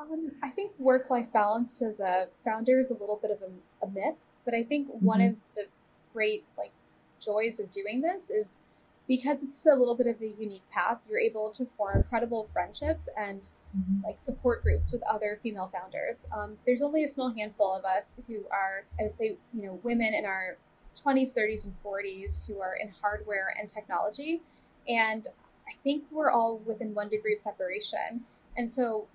um, 0.00 0.32
I 0.42 0.50
think 0.50 0.72
work 0.78 1.10
life 1.10 1.32
balance 1.32 1.82
as 1.82 2.00
a 2.00 2.28
founder 2.44 2.80
is 2.80 2.90
a 2.90 2.94
little 2.94 3.18
bit 3.20 3.30
of 3.30 3.38
a, 3.42 3.86
a 3.86 3.90
myth, 3.90 4.16
but 4.44 4.54
I 4.54 4.62
think 4.62 4.88
mm-hmm. 4.88 5.04
one 5.04 5.20
of 5.20 5.36
the 5.56 5.64
great 6.12 6.44
like 6.56 6.72
joys 7.20 7.60
of 7.60 7.70
doing 7.72 8.00
this 8.00 8.30
is 8.30 8.58
because 9.06 9.42
it's 9.42 9.66
a 9.66 9.74
little 9.74 9.94
bit 9.94 10.06
of 10.06 10.20
a 10.22 10.28
unique 10.28 10.62
path, 10.70 10.98
you're 11.08 11.18
able 11.18 11.50
to 11.50 11.66
form 11.76 11.96
incredible 11.98 12.48
friendships 12.52 13.08
and 13.16 13.48
mm-hmm. 13.76 14.04
like 14.04 14.18
support 14.18 14.62
groups 14.62 14.92
with 14.92 15.02
other 15.02 15.38
female 15.42 15.70
founders. 15.72 16.26
Um, 16.32 16.56
there's 16.64 16.82
only 16.82 17.04
a 17.04 17.08
small 17.08 17.30
handful 17.30 17.74
of 17.74 17.84
us 17.84 18.16
who 18.26 18.44
are, 18.52 18.84
I 18.98 19.04
would 19.04 19.16
say, 19.16 19.36
you 19.52 19.62
know, 19.62 19.80
women 19.82 20.14
in 20.14 20.24
our 20.24 20.56
20s, 21.04 21.34
30s, 21.34 21.64
and 21.64 21.74
40s 21.84 22.46
who 22.46 22.60
are 22.60 22.76
in 22.80 22.92
hardware 23.00 23.54
and 23.58 23.68
technology. 23.68 24.42
And 24.88 25.26
I 25.68 25.72
think 25.82 26.04
we're 26.10 26.30
all 26.30 26.58
within 26.58 26.94
one 26.94 27.08
degree 27.08 27.34
of 27.34 27.40
separation. 27.40 28.20
And 28.56 28.72
so 28.72 29.06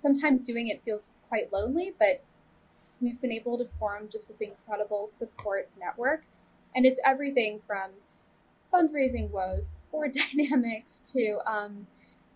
sometimes 0.00 0.42
doing 0.42 0.68
it 0.68 0.82
feels 0.82 1.10
quite 1.28 1.52
lonely, 1.52 1.92
but 1.98 2.22
we've 3.00 3.20
been 3.20 3.32
able 3.32 3.58
to 3.58 3.64
form 3.78 4.08
just 4.10 4.28
this 4.28 4.40
incredible 4.40 5.06
support 5.06 5.68
network. 5.78 6.24
And 6.74 6.86
it's 6.86 7.00
everything 7.04 7.60
from 7.66 7.90
fundraising 8.72 9.30
woes, 9.30 9.70
board 9.90 10.16
dynamics 10.32 11.00
to 11.12 11.38
um, 11.46 11.86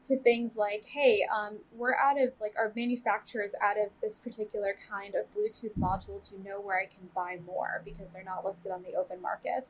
to 0.07 0.19
things 0.19 0.57
like, 0.57 0.85
hey, 0.85 1.27
um, 1.35 1.57
we're 1.77 1.95
out 1.95 2.21
of 2.21 2.33
like 2.41 2.55
our 2.59 2.73
manufacturers 2.77 3.53
out 3.63 3.79
of 3.79 3.89
this 4.03 4.19
particular 4.19 4.77
kind 4.89 5.15
of 5.15 5.25
Bluetooth 5.35 5.73
module. 5.79 6.23
Do 6.29 6.37
you 6.37 6.45
know 6.45 6.61
where 6.61 6.79
I 6.79 6.87
can 6.87 7.09
buy 7.15 7.39
more 7.47 7.81
because 7.85 8.13
they're 8.13 8.25
not 8.25 8.45
listed 8.45 8.73
on 8.73 8.83
the 8.83 8.97
open 8.97 9.21
market? 9.23 9.67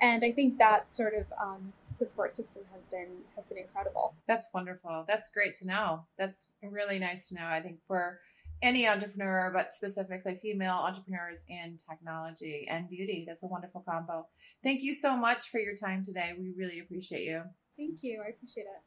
And 0.00 0.24
I 0.24 0.32
think 0.32 0.58
that 0.58 0.92
sort 0.92 1.14
of 1.14 1.26
um, 1.40 1.72
support 1.92 2.36
system 2.36 2.62
has 2.74 2.84
been 2.84 3.08
has 3.36 3.44
been 3.46 3.58
incredible. 3.58 4.14
That's 4.26 4.48
wonderful. 4.52 5.04
That's 5.06 5.30
great 5.30 5.54
to 5.56 5.66
know. 5.66 6.04
That's 6.18 6.48
really 6.62 6.98
nice 6.98 7.28
to 7.28 7.36
know. 7.36 7.46
I 7.46 7.60
think 7.60 7.78
for 7.86 8.20
any 8.62 8.88
entrepreneur, 8.88 9.50
but 9.52 9.72
specifically 9.72 10.36
female 10.36 10.74
entrepreneurs 10.74 11.44
in 11.48 11.76
technology 11.76 12.66
and 12.70 12.88
beauty, 12.88 13.24
that's 13.26 13.42
a 13.42 13.46
wonderful 13.46 13.84
combo. 13.86 14.26
Thank 14.62 14.82
you 14.82 14.94
so 14.94 15.16
much 15.16 15.50
for 15.50 15.58
your 15.58 15.74
time 15.74 16.02
today. 16.02 16.32
We 16.38 16.52
really 16.56 16.80
appreciate 16.80 17.24
you. 17.24 17.42
Thank 17.76 18.02
you. 18.02 18.22
I 18.24 18.30
appreciate 18.30 18.66
it. 18.66 18.82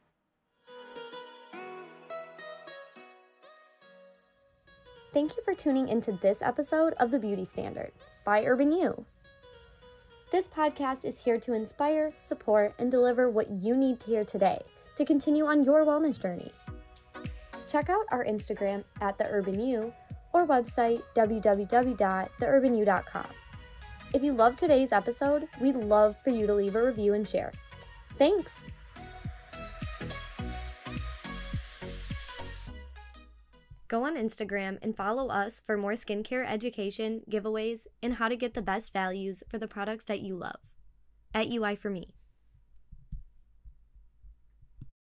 Thank 5.14 5.36
you 5.36 5.42
for 5.42 5.54
tuning 5.54 5.88
into 5.88 6.12
this 6.12 6.42
episode 6.42 6.94
of 6.94 7.10
The 7.10 7.18
Beauty 7.18 7.44
Standard 7.44 7.92
by 8.24 8.44
Urban 8.44 8.72
You. 8.72 9.06
This 10.30 10.46
podcast 10.46 11.06
is 11.06 11.18
here 11.18 11.40
to 11.40 11.54
inspire, 11.54 12.12
support, 12.18 12.74
and 12.78 12.90
deliver 12.90 13.30
what 13.30 13.48
you 13.48 13.74
need 13.74 13.98
to 14.00 14.08
hear 14.08 14.26
today 14.26 14.58
to 14.96 15.06
continue 15.06 15.46
on 15.46 15.64
your 15.64 15.86
wellness 15.86 16.20
journey. 16.20 16.52
Check 17.66 17.88
out 17.88 18.04
our 18.10 18.26
Instagram 18.26 18.84
at 19.00 19.16
The 19.16 19.26
Urban 19.30 19.58
You 19.58 19.90
or 20.34 20.46
website 20.46 21.00
www.theurbanyou.com. 21.14 23.26
If 24.12 24.22
you 24.22 24.32
love 24.32 24.56
today's 24.56 24.92
episode, 24.92 25.48
we'd 25.62 25.76
love 25.76 26.22
for 26.22 26.28
you 26.28 26.46
to 26.46 26.52
leave 26.52 26.76
a 26.76 26.84
review 26.84 27.14
and 27.14 27.26
share. 27.26 27.54
Thanks! 28.18 28.60
Go 33.88 34.04
on 34.04 34.16
Instagram 34.16 34.76
and 34.82 34.94
follow 34.94 35.28
us 35.28 35.62
for 35.64 35.78
more 35.78 35.92
skincare 35.92 36.46
education, 36.46 37.22
giveaways, 37.30 37.86
and 38.02 38.14
how 38.14 38.28
to 38.28 38.36
get 38.36 38.52
the 38.52 38.60
best 38.60 38.92
values 38.92 39.42
for 39.48 39.56
the 39.56 39.66
products 39.66 40.04
that 40.04 40.20
you 40.20 40.36
love. 40.36 40.58
At 41.32 41.48
UI 41.48 41.74
for 41.74 41.88
Me. 41.88 42.14